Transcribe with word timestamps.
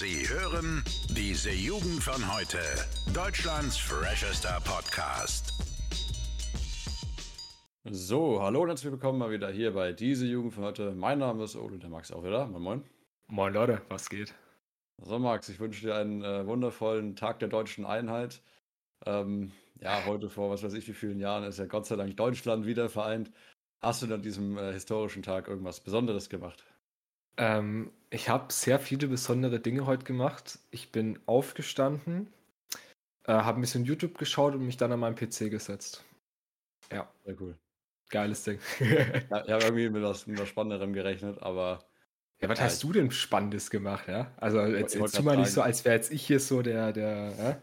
Sie 0.00 0.26
hören 0.30 0.82
diese 1.10 1.50
Jugend 1.50 2.02
von 2.02 2.34
heute. 2.34 2.56
Deutschlands 3.12 3.76
freshester 3.76 4.58
Podcast. 4.64 5.52
So, 7.84 8.40
hallo 8.40 8.62
und 8.62 8.68
herzlich 8.68 8.92
willkommen 8.92 9.18
mal 9.18 9.30
wieder 9.30 9.50
hier 9.50 9.74
bei 9.74 9.92
diese 9.92 10.24
Jugend 10.24 10.54
von 10.54 10.64
heute. 10.64 10.92
Mein 10.92 11.18
Name 11.18 11.44
ist 11.44 11.54
Ole, 11.54 11.76
der 11.76 11.90
Max 11.90 12.10
auch 12.12 12.24
wieder. 12.24 12.46
Moin, 12.46 12.62
moin. 12.62 12.84
Moin 13.26 13.52
Leute, 13.52 13.82
was 13.90 14.08
geht? 14.08 14.32
So, 14.96 15.18
Max, 15.18 15.50
ich 15.50 15.60
wünsche 15.60 15.82
dir 15.82 15.96
einen 15.96 16.24
äh, 16.24 16.46
wundervollen 16.46 17.14
Tag 17.14 17.38
der 17.40 17.48
deutschen 17.48 17.84
Einheit. 17.84 18.40
Ähm, 19.04 19.52
ja, 19.82 20.06
heute 20.06 20.30
vor 20.30 20.48
was 20.48 20.62
weiß 20.62 20.72
ich 20.72 20.88
wie 20.88 20.94
vielen 20.94 21.20
Jahren 21.20 21.44
ist 21.44 21.58
ja 21.58 21.66
Gott 21.66 21.84
sei 21.84 21.96
Dank 21.96 22.16
Deutschland 22.16 22.64
wieder 22.64 22.88
vereint. 22.88 23.30
Hast 23.82 24.00
du 24.00 24.14
an 24.14 24.22
diesem 24.22 24.56
äh, 24.56 24.72
historischen 24.72 25.22
Tag 25.22 25.46
irgendwas 25.46 25.80
Besonderes 25.80 26.30
gemacht? 26.30 26.64
Ähm, 27.40 27.90
ich 28.10 28.28
habe 28.28 28.52
sehr 28.52 28.78
viele 28.78 29.08
besondere 29.08 29.60
Dinge 29.60 29.86
heute 29.86 30.04
gemacht. 30.04 30.58
Ich 30.70 30.92
bin 30.92 31.18
aufgestanden, 31.24 32.30
äh, 33.24 33.32
habe 33.32 33.58
ein 33.58 33.62
bisschen 33.62 33.86
YouTube 33.86 34.18
geschaut 34.18 34.54
und 34.54 34.66
mich 34.66 34.76
dann 34.76 34.92
an 34.92 35.00
meinen 35.00 35.14
PC 35.14 35.50
gesetzt. 35.50 36.04
Ja. 36.92 37.10
Sehr 37.24 37.40
cool. 37.40 37.56
Geiles 38.10 38.44
Ding. 38.44 38.58
ja, 38.80 39.44
ich 39.44 39.50
habe 39.50 39.64
irgendwie 39.64 39.88
mit 39.88 40.02
was, 40.02 40.26
mit 40.26 40.38
was 40.38 40.48
Spannenderem 40.48 40.92
gerechnet, 40.92 41.40
aber. 41.42 41.82
Ja, 42.42 42.48
was 42.48 42.58
ja, 42.58 42.66
hast 42.66 42.82
du 42.82 42.92
denn 42.92 43.10
Spannendes 43.10 43.70
gemacht, 43.70 44.08
ja? 44.08 44.32
Also 44.36 44.60
jetzt, 44.62 44.94
jetzt 44.94 45.16
tu 45.16 45.22
mal 45.22 45.36
nicht 45.36 45.50
so, 45.50 45.62
als 45.62 45.84
wäre 45.84 45.94
jetzt 45.94 46.12
ich 46.12 46.26
hier 46.26 46.40
so 46.40 46.60
der, 46.60 46.92
der, 46.92 47.32
ja? 47.38 47.62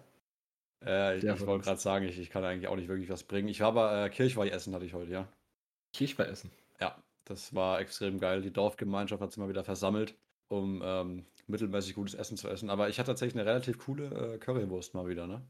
Äh, 0.85 1.17
ich, 1.17 1.23
ich 1.23 1.45
wollte 1.45 1.65
gerade 1.65 1.79
sagen, 1.79 2.05
ich, 2.05 2.17
ich 2.17 2.29
kann 2.29 2.43
eigentlich 2.43 2.67
auch 2.67 2.75
nicht 2.75 2.87
wirklich 2.87 3.09
was 3.09 3.23
bringen. 3.23 3.47
Ich 3.47 3.59
war 3.59 3.67
aber 3.67 4.05
äh, 4.05 4.09
Kirchweih 4.09 4.49
essen 4.49 4.73
hatte 4.73 4.85
ich 4.85 4.93
heute, 4.93 5.11
ja. 5.11 5.27
Kirchweih 5.93 6.25
essen? 6.25 6.51
Ja, 6.79 6.95
das 7.27 7.53
war 7.53 7.79
extrem 7.79 8.19
geil. 8.19 8.41
Die 8.41 8.53
Dorfgemeinschaft 8.53 9.21
hat 9.21 9.31
sich 9.31 9.39
mal 9.39 9.49
wieder 9.49 9.63
versammelt, 9.63 10.17
um 10.47 10.81
ähm, 10.83 11.25
mittelmäßig 11.47 11.95
gutes 11.95 12.13
Essen 12.13 12.37
zu 12.37 12.47
essen. 12.47 12.69
Aber 12.69 12.89
ich 12.89 12.99
hatte 12.99 13.11
tatsächlich 13.11 13.39
eine 13.39 13.49
relativ 13.49 13.79
coole 13.79 14.35
äh, 14.35 14.37
Currywurst 14.37 14.93
mal 14.93 15.07
wieder, 15.07 15.27
ne? 15.27 15.45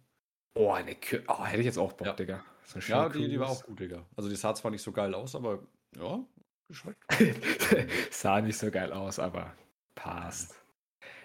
Oh, 0.55 0.71
eine 0.71 0.95
Kür 0.95 1.21
oh, 1.27 1.45
hätte 1.45 1.59
ich 1.59 1.65
jetzt 1.65 1.77
auch 1.77 1.93
Bock, 1.93 2.07
ja. 2.07 2.13
Digga. 2.13 2.43
So 2.63 2.79
ja, 2.79 3.07
die, 3.09 3.27
die, 3.27 3.39
war 3.39 3.49
auch 3.49 3.63
gut, 3.63 3.79
Digga. 3.79 4.05
Also 4.15 4.27
die 4.27 4.35
sah 4.35 4.55
zwar 4.55 4.71
nicht 4.71 4.81
so 4.81 4.91
geil 4.91 5.13
aus, 5.13 5.35
aber 5.35 5.59
ja, 5.95 6.25
geschmeckt. 6.67 6.99
sah 8.11 8.41
nicht 8.41 8.57
so 8.57 8.71
geil 8.71 8.91
aus, 8.91 9.19
aber 9.19 9.53
passt. 9.93 10.55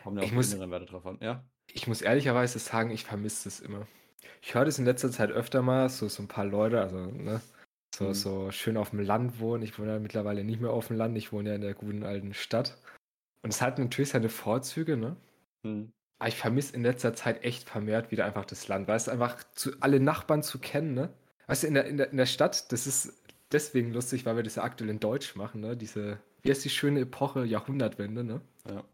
Kommen 0.03 0.19
ja 0.19 0.23
auch 0.23 0.27
ich 0.27 0.33
muss, 0.33 0.59
Werte 0.59 0.87
drauf 0.87 1.07
an, 1.07 1.19
ja? 1.21 1.45
Ich 1.73 1.87
muss 1.87 2.03
ehrlicherweise 2.03 2.59
sagen, 2.59 2.91
ich 2.91 3.05
vermisse 3.05 3.49
es 3.49 3.61
immer. 3.61 3.87
Ich 4.43 4.55
höre 4.55 4.67
das 4.67 4.79
in 4.79 4.85
letzter 4.85 5.11
Zeit 5.11 5.31
öfter 5.31 5.63
mal, 5.63 5.89
so, 5.89 6.09
so 6.09 6.23
ein 6.23 6.29
paar 6.29 6.45
Leute, 6.45 6.81
also, 6.81 6.99
ne, 6.99 7.41
so, 8.03 8.09
mhm. 8.09 8.15
so 8.15 8.51
schön 8.51 8.77
auf 8.77 8.91
dem 8.91 9.01
Land 9.01 9.41
wohnen. 9.41 9.63
Ich 9.63 9.79
wohne 9.79 9.93
ja 9.93 9.99
mittlerweile 9.99 10.45
nicht 10.45 10.61
mehr 10.61 10.71
auf 10.71 10.89
dem 10.89 10.97
Land, 10.97 11.17
ich 11.17 11.33
wohne 11.33 11.51
ja 11.51 11.55
in 11.55 11.61
der 11.63 11.75
guten 11.75 12.05
alten 12.05 12.35
Stadt. 12.35 12.79
Und 13.43 13.51
es 13.53 13.61
hat 13.61 13.79
natürlich 13.79 14.11
seine 14.11 14.29
Vorzüge, 14.29 14.97
ne? 14.97 15.17
Mhm. 15.63 15.93
Aber 16.19 16.29
ich 16.29 16.37
vermisse 16.37 16.77
in 16.77 16.83
letzter 16.83 17.15
Zeit 17.15 17.43
echt 17.45 17.69
vermehrt 17.69 18.11
wieder 18.13 18.25
einfach 18.25 18.45
das 18.45 18.69
Land. 18.69 18.87
Weißt 18.87 19.09
du, 19.09 19.11
einfach 19.11 19.43
zu, 19.55 19.73
alle 19.81 19.99
Nachbarn 19.99 20.43
zu 20.43 20.59
kennen, 20.59 20.95
ne? 20.95 21.13
Weißt 21.49 21.65
du, 21.65 21.67
in 21.67 21.75
der, 21.75 21.87
in, 21.87 21.97
der, 21.97 22.11
in 22.11 22.17
der 22.17 22.27
Stadt, 22.27 22.71
das 22.73 22.87
ist 22.87 23.23
deswegen 23.51 23.93
lustig, 23.93 24.25
weil 24.25 24.37
wir 24.37 24.43
das 24.45 24.55
ja 24.55 24.63
aktuell 24.63 24.91
in 24.91 25.01
Deutsch 25.01 25.35
machen, 25.35 25.61
ne? 25.61 25.77
Diese, 25.77 26.19
wie 26.43 26.51
heißt 26.51 26.65
die 26.65 26.71
schöne 26.71 27.01
Epoche, 27.01 27.45
Jahrhundertwende, 27.45 28.25
ne? 28.25 28.41
Ja. 28.69 28.85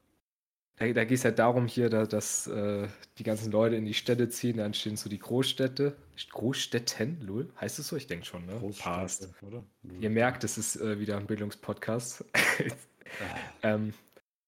Da, 0.79 0.93
da 0.93 1.05
geht 1.05 1.19
es 1.19 1.25
ja 1.25 1.31
darum 1.31 1.67
hier, 1.67 1.91
da, 1.91 2.07
dass 2.07 2.47
äh, 2.47 2.87
die 3.19 3.25
ganzen 3.25 3.51
Leute 3.51 3.77
in 3.77 3.85
die 3.85 3.95
Städte 3.95 4.29
ziehen, 4.29 4.59
dann 4.59 4.75
stehen 4.75 4.97
so 4.97 5.09
die 5.09 5.19
Großstädte. 5.19 5.97
Großstädten, 6.31 7.21
Lul? 7.21 7.51
Heißt 7.61 7.79
es 7.79 7.89
so? 7.89 7.97
Ich 7.97 8.07
denke 8.07 8.25
schon, 8.27 8.47
ne? 8.47 8.61
Passt. 8.79 9.29
oder? 9.43 9.65
Ihr 10.01 10.11
merkt, 10.11 10.45
es 10.45 10.59
ist 10.59 10.77
äh, 10.77 11.01
wieder 11.01 11.17
ein 11.17 11.27
Bildungspodcast. 11.27 12.25
ähm, 13.63 13.93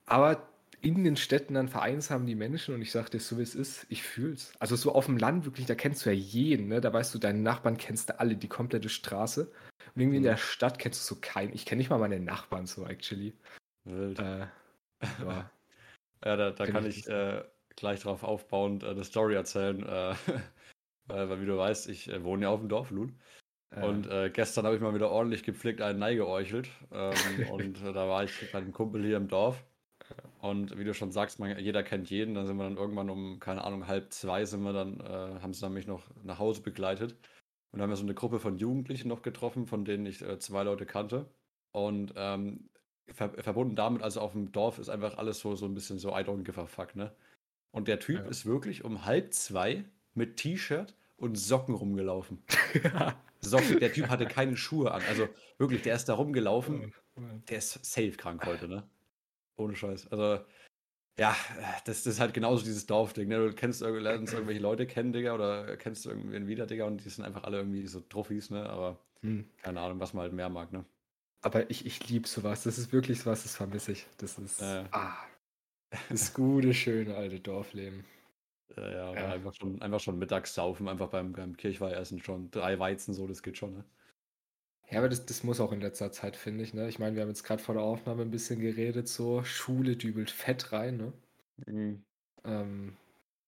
aber 0.07 0.49
in 0.83 1.05
den 1.05 1.17
Städten 1.17 1.55
dann 1.55 1.69
vereinshaben 1.69 2.27
die 2.27 2.35
Menschen 2.35 2.75
und 2.75 2.83
ich 2.83 2.91
sage 2.91 3.11
dir 3.11 3.21
so, 3.21 3.39
wie 3.39 3.43
es 3.43 3.55
ist, 3.55 3.87
ich 3.89 4.03
fühl's. 4.03 4.53
Also 4.59 4.77
so 4.77 4.93
auf 4.93 5.07
dem 5.07 5.19
Land 5.19 5.45
wirklich, 5.45 5.67
da 5.67 5.75
kennst 5.75 6.07
du 6.07 6.11
ja 6.11 6.17
jeden, 6.17 6.69
ne? 6.69 6.81
Da 6.81 6.93
weißt 6.93 7.15
du, 7.15 7.19
deinen 7.19 7.43
Nachbarn 7.43 7.77
kennst 7.77 8.09
du 8.09 8.19
alle, 8.19 8.37
die 8.37 8.49
komplette 8.49 8.89
Straße. 8.89 9.51
Und 9.95 10.01
irgendwie 10.01 10.19
mhm. 10.19 10.25
in 10.25 10.31
der 10.31 10.37
Stadt 10.37 10.79
kennst 10.79 11.03
du 11.03 11.15
so 11.15 11.21
keinen. 11.21 11.53
Ich 11.53 11.67
kenne 11.67 11.81
nicht 11.81 11.91
mal 11.91 11.99
meine 11.99 12.21
Nachbarn 12.21 12.67
so, 12.67 12.87
actually. 12.87 13.35
Wild. 13.85 14.19
Äh, 14.19 14.47
ja. 15.25 15.51
Ja, 16.25 16.37
da, 16.37 16.51
da 16.51 16.67
kann 16.67 16.87
ich, 16.87 17.07
äh, 17.09 17.43
gleich 17.77 18.01
drauf 18.01 18.23
aufbauend 18.23 18.83
äh, 18.83 18.89
eine 18.89 19.05
Story 19.05 19.35
erzählen. 19.35 19.85
Äh, 21.09 21.29
weil, 21.29 21.41
wie 21.41 21.47
du 21.47 21.59
weißt, 21.59 21.89
ich 21.89 22.09
äh, 22.09 22.23
wohne 22.23 22.45
ja 22.45 22.51
auf 22.51 22.61
dem 22.61 22.69
Dorf, 22.69 22.93
Lul. 22.93 23.13
Und 23.75 24.09
äh, 24.09 24.31
gestern 24.31 24.65
habe 24.65 24.75
ich 24.75 24.83
mal 24.83 24.95
wieder 24.95 25.11
ordentlich 25.11 25.45
gepflegt 25.45 25.81
einen 25.81 25.99
Nei 25.99 26.15
geäuchelt. 26.15 26.69
Ähm, 26.93 27.15
und 27.51 27.83
äh, 27.83 27.93
da 27.93 28.09
war 28.09 28.25
ich 28.25 28.53
bei 28.53 28.59
einem 28.59 28.73
Kumpel 28.73 29.05
hier 29.05 29.17
im 29.17 29.29
Dorf. 29.29 29.65
Und 30.41 30.77
wie 30.77 30.85
du 30.85 30.93
schon 30.93 31.13
sagst, 31.13 31.39
man, 31.39 31.57
jeder 31.59 31.83
kennt 31.83 32.11
jeden. 32.11 32.35
Dann 32.35 32.47
sind 32.47 32.57
wir 32.57 32.65
dann 32.65 32.77
irgendwann 32.77 33.11
um, 33.11 33.39
keine 33.39 33.63
Ahnung, 33.63 33.87
halb 33.87 34.13
zwei 34.13 34.45
sind 34.45 34.63
wir 34.63 34.73
dann, 34.73 34.99
äh, 35.01 35.41
haben 35.41 35.53
sie 35.53 35.61
dann 35.61 35.73
mich 35.73 35.87
noch 35.87 36.03
nach 36.23 36.39
Hause 36.39 36.63
begleitet. 36.63 37.13
Und 37.71 37.79
dann 37.79 37.83
haben 37.83 37.91
wir 37.91 37.97
so 37.97 38.03
eine 38.03 38.15
Gruppe 38.15 38.41
von 38.41 38.59
Jugendlichen 38.59 39.09
noch 39.09 39.23
getroffen, 39.23 39.67
von 39.67 39.85
denen 39.85 40.07
ich 40.07 40.23
äh, 40.23 40.39
zwei 40.39 40.65
Leute 40.65 40.87
kannte. 40.87 41.27
Und 41.73 42.13
ähm, 42.17 42.71
ver 43.15 43.31
verbunden 43.31 43.77
damit, 43.77 44.03
also 44.03 44.21
auf 44.21 44.33
dem 44.33 44.53
Dorf 44.53 44.79
ist 44.79 44.89
einfach 44.89 45.19
alles 45.19 45.41
so, 45.41 45.57
so 45.57 45.67
ein 45.67 45.75
bisschen 45.75 45.99
so 45.99 46.11
I 46.11 46.23
don't 46.23 46.45
give 46.45 46.61
a 46.61 46.67
fuck, 46.67 46.97
ne? 46.97 47.13
Und 47.73 47.89
der 47.89 48.01
Typ 48.01 48.21
ja. 48.21 48.27
ist 48.27 48.47
wirklich 48.47 48.85
um 48.85 49.05
halb 49.05 49.33
zwei 49.33 49.85
mit 50.15 50.37
T-Shirt 50.37 50.95
und 51.17 51.37
Socken 51.37 51.75
rumgelaufen. 51.75 52.43
Socken, 53.41 53.79
der 53.79 53.93
Typ 53.93 54.09
hatte 54.09 54.27
keine 54.27 54.57
Schuhe 54.57 54.93
an. 54.93 55.03
Also 55.09 55.29
wirklich, 55.59 55.83
der 55.83 55.95
ist 55.95 56.07
da 56.09 56.15
rumgelaufen. 56.15 56.93
Der 57.49 57.59
ist 57.59 57.85
safe 57.85 58.13
krank 58.13 58.45
heute, 58.47 58.69
ne? 58.69 58.83
Ohne 59.57 59.77
Scheiß. 59.77 60.09
Also, 60.11 60.41
ja, 61.19 61.37
das, 61.85 62.03
das 62.03 62.15
ist 62.15 62.21
halt 62.21 62.35
genauso 62.35 62.65
dieses 62.65 62.87
Dorfding. 62.87 63.29
Ne? 63.29 63.37
Du 63.49 63.53
kennst 63.55 63.83
lernst 63.83 64.33
irgendwelche 64.33 64.63
Leute 64.63 64.87
kennen, 64.87 65.13
Digga, 65.13 65.35
oder 65.35 65.77
kennst 65.77 66.05
du 66.05 66.11
irgendwen 66.11 66.47
wieder, 66.47 66.67
Digga, 66.67 66.87
und 66.87 67.05
die 67.05 67.09
sind 67.09 67.25
einfach 67.25 67.45
alle 67.45 67.59
irgendwie 67.59 67.87
so 67.87 68.01
Trophys, 68.01 68.51
ne? 68.51 68.69
Aber 68.69 68.99
hm. 69.21 69.47
keine 69.63 69.81
Ahnung, 69.81 70.01
was 70.01 70.15
man 70.15 70.23
halt 70.23 70.33
mehr 70.33 70.49
mag, 70.49 70.73
ne? 70.73 70.85
Aber 71.43 71.71
ich, 71.71 71.87
ich 71.87 72.09
liebe 72.09 72.29
sowas. 72.29 72.63
Das 72.65 72.79
ist 72.79 72.93
wirklich 72.93 73.21
sowas, 73.21 73.43
das 73.43 73.57
vermisse 73.57 73.93
ich. 73.93 74.07
Das 74.19 74.39
ist 74.39 74.61
äh. 74.61 74.85
ah, 74.91 75.17
das 76.09 76.35
gute, 76.35 76.75
schöne 76.75 77.17
alte 77.17 77.41
Dorfleben. 77.41 78.05
Ja, 78.77 78.91
ja, 78.91 79.15
ja. 79.15 79.33
Einfach, 79.33 79.55
schon, 79.55 79.81
einfach 79.83 80.01
schon 80.01 80.19
mittags 80.19 80.55
saufen, 80.55 80.89
einfach 80.89 81.09
beim, 81.09 81.33
beim 81.33 81.57
Kirchweihessen 81.57 82.21
schon. 82.21 82.51
Drei 82.51 82.79
Weizen, 82.79 83.15
so, 83.15 83.27
das 83.27 83.43
geht 83.43 83.59
schon, 83.59 83.75
ne? 83.75 83.85
Ja, 84.91 84.99
aber 84.99 85.09
das, 85.09 85.25
das 85.25 85.45
muss 85.45 85.61
auch 85.61 85.73
in 85.73 85.81
letzter 85.81 86.11
Zeit, 86.13 86.37
finde 86.37 86.65
ich, 86.65 86.75
ne? 86.75 86.89
Ich 86.89 86.99
meine, 86.99 87.15
wir 87.15 87.23
haben 87.23 87.29
jetzt 87.29 87.45
gerade 87.45 87.63
vor 87.63 87.75
der 87.75 87.85
Aufnahme 87.85 88.23
ein 88.23 88.31
bisschen 88.31 88.61
geredet, 88.61 89.09
so 89.09 89.43
Schule 89.45 89.97
dübelt 89.97 90.31
fett 90.31 90.73
rein, 90.73 90.97
ne? 90.97 91.13
Mhm. 91.67 92.05
Ähm, 92.45 92.97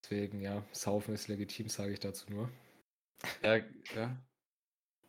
deswegen, 0.03 0.41
ja, 0.41 0.65
saufen 0.73 1.15
ist 1.15 1.29
legitim, 1.29 1.69
sage 1.69 1.93
ich 1.93 2.01
dazu 2.01 2.31
nur. 2.31 2.49
Ja, 3.43 3.57
ja. 3.95 4.17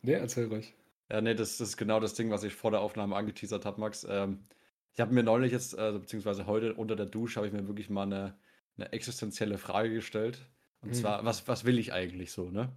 Ne, 0.02 0.12
erzähl 0.12 0.46
ruhig. 0.46 0.74
Ja, 1.10 1.20
nee, 1.20 1.34
das, 1.34 1.60
ist 1.60 1.76
genau 1.76 2.00
das 2.00 2.14
Ding, 2.14 2.30
was 2.30 2.44
ich 2.44 2.54
vor 2.54 2.70
der 2.70 2.80
Aufnahme 2.80 3.16
angeteasert 3.16 3.66
habe, 3.66 3.80
Max. 3.80 4.06
Ähm, 4.08 4.46
ich 4.92 5.00
habe 5.00 5.12
mir 5.12 5.22
neulich 5.22 5.52
jetzt, 5.52 5.78
also, 5.78 5.98
beziehungsweise 5.98 6.46
heute 6.46 6.74
unter 6.74 6.96
der 6.96 7.06
Dusche, 7.06 7.36
habe 7.36 7.46
ich 7.46 7.52
mir 7.52 7.66
wirklich 7.66 7.90
mal 7.90 8.04
eine, 8.04 8.38
eine 8.76 8.92
existenzielle 8.92 9.58
Frage 9.58 9.92
gestellt. 9.92 10.38
Und 10.80 10.90
hm. 10.90 10.94
zwar, 10.94 11.24
was, 11.24 11.46
was 11.48 11.64
will 11.64 11.78
ich 11.78 11.92
eigentlich 11.92 12.32
so, 12.32 12.50
ne? 12.50 12.72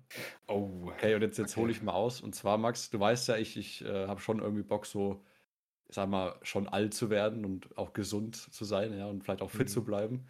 Oh. 0.47 0.87
Okay, 0.87 1.15
und 1.15 1.21
jetzt, 1.21 1.37
jetzt 1.37 1.53
okay. 1.53 1.61
hole 1.61 1.71
ich 1.71 1.81
mal 1.81 1.93
aus. 1.93 2.21
Und 2.21 2.35
zwar, 2.35 2.57
Max, 2.57 2.89
du 2.89 2.99
weißt 2.99 3.27
ja, 3.29 3.37
ich, 3.37 3.57
ich 3.57 3.83
äh, 3.83 4.07
habe 4.07 4.19
schon 4.19 4.39
irgendwie 4.39 4.63
Bock, 4.63 4.85
so, 4.85 5.23
sag 5.89 6.09
mal, 6.09 6.37
schon 6.41 6.67
alt 6.67 6.93
zu 6.93 7.09
werden 7.09 7.45
und 7.45 7.77
auch 7.77 7.93
gesund 7.93 8.35
zu 8.35 8.65
sein, 8.65 8.97
ja, 8.97 9.07
und 9.07 9.23
vielleicht 9.23 9.41
auch 9.41 9.51
fit 9.51 9.67
hm. 9.67 9.67
zu 9.67 9.83
bleiben. 9.83 10.27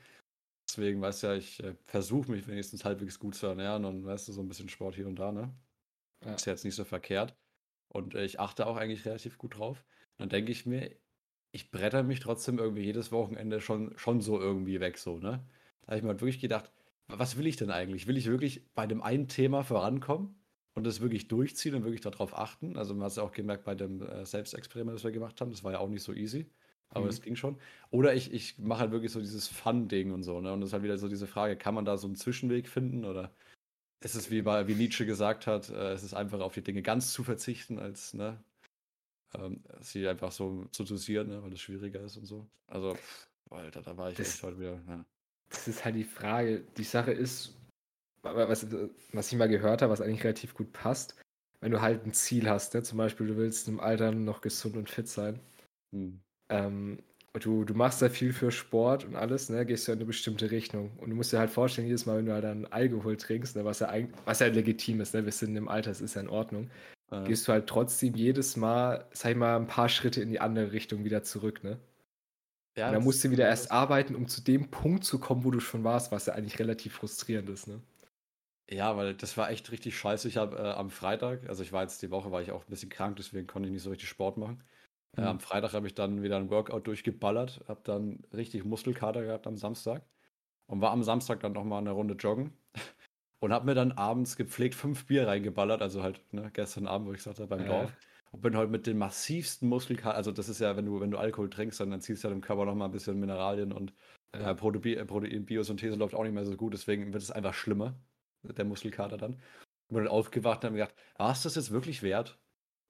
Deswegen, 0.67 1.01
weißt 1.01 1.23
du 1.23 1.27
ja, 1.27 1.35
ich 1.35 1.63
äh, 1.63 1.75
versuche 1.85 2.29
mich 2.29 2.47
wenigstens 2.47 2.83
halbwegs 2.83 3.19
gut 3.19 3.35
zu 3.35 3.47
ernähren 3.47 3.85
und 3.85 4.05
weißt 4.05 4.27
du, 4.27 4.33
so 4.33 4.41
ein 4.41 4.49
bisschen 4.49 4.69
Sport 4.69 4.95
hier 4.95 5.07
und 5.07 5.17
da, 5.17 5.31
ne? 5.31 5.53
Ja. 6.25 6.33
Ist 6.33 6.45
ja 6.45 6.53
jetzt 6.53 6.65
nicht 6.65 6.75
so 6.75 6.83
verkehrt. 6.83 7.35
Und 7.97 8.13
äh, 8.15 8.23
ich 8.23 8.39
achte 8.39 8.67
auch 8.67 8.77
eigentlich 8.77 9.05
relativ 9.05 9.37
gut 9.39 9.57
drauf. 9.57 9.83
Dann 10.17 10.29
denke 10.29 10.51
ich 10.51 10.65
mir, 10.67 10.91
ich 11.51 11.71
bretter 11.71 12.03
mich 12.03 12.19
trotzdem 12.19 12.59
irgendwie 12.59 12.83
jedes 12.83 13.11
Wochenende 13.11 13.59
schon, 13.59 13.97
schon 13.97 14.21
so 14.21 14.39
irgendwie 14.39 14.79
weg, 14.79 14.97
so, 14.99 15.17
ne? 15.17 15.43
Da 15.81 15.87
habe 15.87 15.97
ich 15.97 16.03
mir 16.03 16.09
halt 16.09 16.21
wirklich 16.21 16.39
gedacht, 16.39 16.71
was 17.07 17.37
will 17.37 17.47
ich 17.47 17.55
denn 17.55 17.71
eigentlich? 17.71 18.05
Will 18.07 18.17
ich 18.17 18.27
wirklich 18.27 18.67
bei 18.75 18.85
dem 18.85 19.01
einen 19.01 19.27
Thema 19.27 19.63
vorankommen 19.63 20.35
und 20.75 20.85
das 20.85 21.01
wirklich 21.01 21.27
durchziehen 21.27 21.73
und 21.73 21.83
wirklich 21.85 22.01
darauf 22.01 22.37
achten? 22.37 22.77
Also 22.77 22.93
man 22.93 23.03
hat 23.03 23.11
es 23.11 23.15
ja 23.17 23.23
auch 23.23 23.31
gemerkt 23.31 23.63
bei 23.63 23.73
dem 23.73 24.01
äh, 24.01 24.25
Selbstexperiment, 24.25 24.95
das 24.95 25.03
wir 25.03 25.11
gemacht 25.11 25.41
haben, 25.41 25.49
das 25.49 25.63
war 25.63 25.71
ja 25.71 25.79
auch 25.79 25.89
nicht 25.89 26.03
so 26.03 26.13
easy, 26.13 26.51
aber 26.89 27.07
es 27.07 27.19
mhm. 27.19 27.23
ging 27.23 27.35
schon. 27.35 27.57
Oder 27.89 28.13
ich, 28.13 28.31
ich 28.31 28.59
mache 28.59 28.81
halt 28.81 28.91
wirklich 28.91 29.11
so 29.11 29.21
dieses 29.21 29.47
Fun-Ding 29.47 30.11
und 30.11 30.21
so, 30.23 30.39
ne? 30.41 30.53
Und 30.53 30.61
das 30.61 30.69
ist 30.69 30.73
halt 30.73 30.83
wieder 30.83 30.99
so 30.99 31.07
diese 31.07 31.25
Frage, 31.27 31.57
kann 31.57 31.73
man 31.73 31.85
da 31.85 31.97
so 31.97 32.05
einen 32.05 32.15
Zwischenweg 32.15 32.67
finden 32.67 33.05
oder 33.05 33.33
es 33.99 34.15
ist 34.15 34.31
wie, 34.31 34.45
wie 34.45 34.75
Nietzsche 34.75 35.05
gesagt 35.05 35.47
hat, 35.47 35.69
äh, 35.69 35.93
es 35.93 36.03
ist 36.03 36.13
einfacher 36.13 36.45
auf 36.45 36.53
die 36.53 36.61
Dinge 36.61 36.81
ganz 36.81 37.13
zu 37.13 37.23
verzichten, 37.23 37.79
als 37.79 38.13
ne, 38.13 38.37
ähm, 39.35 39.63
sie 39.81 40.07
einfach 40.07 40.31
so 40.31 40.65
zu 40.71 40.83
dosieren, 40.83 41.29
ne, 41.29 41.41
weil 41.43 41.53
es 41.53 41.61
schwieriger 41.61 42.01
ist 42.01 42.17
und 42.17 42.25
so. 42.25 42.47
Also, 42.67 42.97
Alter, 43.49 43.81
da 43.81 43.97
war 43.97 44.11
ich 44.11 44.17
das, 44.17 44.35
echt 44.35 44.43
heute 44.43 44.59
wieder. 44.59 44.81
Ja. 44.87 45.05
Das 45.49 45.67
ist 45.67 45.83
halt 45.83 45.95
die 45.95 46.03
Frage. 46.03 46.63
Die 46.77 46.83
Sache 46.83 47.11
ist, 47.11 47.57
was, 48.21 48.67
was 49.13 49.31
ich 49.31 49.37
mal 49.37 49.49
gehört 49.49 49.81
habe, 49.81 49.91
was 49.91 50.01
eigentlich 50.01 50.23
relativ 50.23 50.53
gut 50.53 50.71
passt, 50.73 51.15
wenn 51.61 51.71
du 51.71 51.81
halt 51.81 52.05
ein 52.05 52.13
Ziel 52.13 52.49
hast, 52.49 52.73
ne? 52.73 52.83
zum 52.83 52.97
Beispiel, 52.97 53.27
du 53.27 53.37
willst 53.37 53.67
im 53.67 53.79
Alter 53.79 54.11
noch 54.11 54.41
gesund 54.41 54.77
und 54.77 54.89
fit 54.89 55.07
sein. 55.07 55.39
Hm. 55.91 56.19
Ähm, 56.49 56.99
du, 57.39 57.65
du 57.65 57.73
machst 57.73 58.01
da 58.01 58.09
viel 58.09 58.33
für 58.33 58.51
Sport 58.51 59.05
und 59.05 59.15
alles, 59.15 59.49
ne, 59.49 59.65
gehst 59.65 59.87
du 59.87 59.91
in 59.91 59.97
eine 59.97 60.05
bestimmte 60.05 60.51
Richtung. 60.51 60.91
Und 60.97 61.09
du 61.09 61.15
musst 61.15 61.33
dir 61.33 61.39
halt 61.39 61.49
vorstellen, 61.49 61.87
jedes 61.87 62.05
Mal, 62.05 62.17
wenn 62.17 62.25
du 62.25 62.33
halt 62.33 62.43
dann 62.43 62.65
Alkohol 62.65 63.17
trinkst, 63.17 63.55
ne, 63.55 63.65
was 63.65 63.79
ja 63.79 63.93
was 64.25 64.39
ja 64.39 64.47
legitim 64.47 65.01
ist, 65.01 65.13
ne, 65.13 65.25
wir 65.25 65.31
sind 65.31 65.55
im 65.55 65.67
Alter, 65.67 65.89
das 65.91 66.01
ist 66.01 66.15
ja 66.15 66.21
in 66.21 66.29
Ordnung, 66.29 66.69
ja. 67.11 67.23
gehst 67.23 67.47
du 67.47 67.51
halt 67.51 67.67
trotzdem 67.67 68.15
jedes 68.15 68.55
Mal, 68.57 69.05
sag 69.11 69.31
ich 69.31 69.37
mal, 69.37 69.55
ein 69.57 69.67
paar 69.67 69.89
Schritte 69.89 70.21
in 70.21 70.29
die 70.29 70.39
andere 70.39 70.71
Richtung 70.71 71.03
wieder 71.03 71.23
zurück, 71.23 71.63
ne? 71.63 71.79
Ja, 72.77 72.87
und 72.87 72.93
dann 72.93 73.03
musst 73.03 73.23
du 73.23 73.31
wieder 73.31 73.45
erst 73.45 73.71
arbeiten, 73.71 74.13
um 74.15 74.27
zu 74.27 74.41
dem 74.41 74.69
Punkt 74.69 75.03
zu 75.03 75.19
kommen, 75.19 75.43
wo 75.43 75.51
du 75.51 75.59
schon 75.59 75.83
warst, 75.83 76.11
was 76.11 76.27
ja 76.27 76.33
eigentlich 76.33 76.59
relativ 76.59 76.93
frustrierend 76.93 77.49
ist, 77.49 77.67
ne? 77.67 77.81
Ja, 78.69 78.97
weil 78.97 79.13
das 79.15 79.37
war 79.37 79.49
echt 79.49 79.71
richtig 79.71 79.97
scheiße. 79.97 80.27
Ich 80.27 80.37
habe 80.37 80.57
äh, 80.57 80.71
am 80.71 80.89
Freitag, 80.89 81.47
also 81.49 81.63
ich 81.63 81.71
war 81.71 81.83
jetzt 81.83 82.01
die 82.01 82.11
Woche, 82.11 82.31
war 82.31 82.41
ich 82.41 82.51
auch 82.51 82.63
ein 82.65 82.69
bisschen 82.69 82.89
krank, 82.89 83.15
deswegen 83.15 83.47
konnte 83.47 83.67
ich 83.67 83.73
nicht 83.73 83.83
so 83.83 83.89
richtig 83.89 84.09
Sport 84.09 84.37
machen. 84.37 84.63
Äh, 85.15 85.21
mhm. 85.21 85.27
am 85.27 85.39
Freitag 85.39 85.73
habe 85.73 85.87
ich 85.87 85.95
dann 85.95 86.23
wieder 86.23 86.37
ein 86.37 86.49
Workout 86.49 86.87
durchgeballert, 86.87 87.63
habe 87.67 87.81
dann 87.83 88.23
richtig 88.33 88.65
Muskelkater 88.65 89.23
gehabt 89.23 89.47
am 89.47 89.57
Samstag 89.57 90.03
und 90.67 90.81
war 90.81 90.91
am 90.91 91.03
Samstag 91.03 91.39
dann 91.39 91.53
nochmal 91.53 91.81
eine 91.81 91.91
Runde 91.91 92.15
joggen 92.15 92.53
und 93.39 93.53
habe 93.53 93.65
mir 93.65 93.75
dann 93.75 93.93
abends 93.93 94.35
gepflegt 94.35 94.75
fünf 94.75 95.05
Bier 95.05 95.27
reingeballert, 95.27 95.81
also 95.81 96.03
halt 96.03 96.21
ne, 96.33 96.49
gestern 96.53 96.87
Abend, 96.87 97.07
wo 97.07 97.11
ich 97.11 97.17
gesagt 97.17 97.39
habe, 97.39 97.47
beim 97.47 97.65
äh. 97.65 97.67
Dorf. 97.67 97.93
Und 98.31 98.41
bin 98.41 98.57
heute 98.57 98.69
mit 98.69 98.85
den 98.85 98.97
massivsten 98.97 99.69
Muskelkater, 99.69 100.17
also 100.17 100.33
das 100.33 100.49
ist 100.49 100.59
ja, 100.59 100.75
wenn 100.75 100.85
du, 100.85 100.99
wenn 100.99 101.11
du 101.11 101.17
Alkohol 101.17 101.49
trinkst, 101.49 101.79
dann, 101.79 101.91
dann 101.91 102.01
ziehst 102.01 102.23
du 102.23 102.27
ja 102.27 102.33
dem 102.33 102.41
Körper 102.41 102.65
nochmal 102.65 102.89
ein 102.89 102.91
bisschen 102.91 103.17
Mineralien 103.17 103.71
und 103.71 103.93
äh, 104.33 104.53
Protein, 104.53 105.07
Protein, 105.07 105.45
Biosynthese 105.45 105.95
läuft 105.95 106.13
auch 106.13 106.23
nicht 106.23 106.33
mehr 106.33 106.43
so 106.43 106.55
gut, 106.57 106.73
deswegen 106.73 107.13
wird 107.13 107.23
es 107.23 107.31
einfach 107.31 107.53
schlimmer 107.53 107.95
der 108.43 108.65
Muskelkater 108.65 109.17
dann. 109.17 109.33
Und 109.33 109.95
bin 109.95 110.03
dann 110.03 110.07
aufgewacht 110.07 110.59
und 110.59 110.67
habe 110.67 110.75
gedacht, 110.75 110.95
war 111.17 111.31
es 111.31 111.43
das 111.43 111.55
jetzt 111.55 111.71
wirklich 111.71 112.03
wert? 112.03 112.37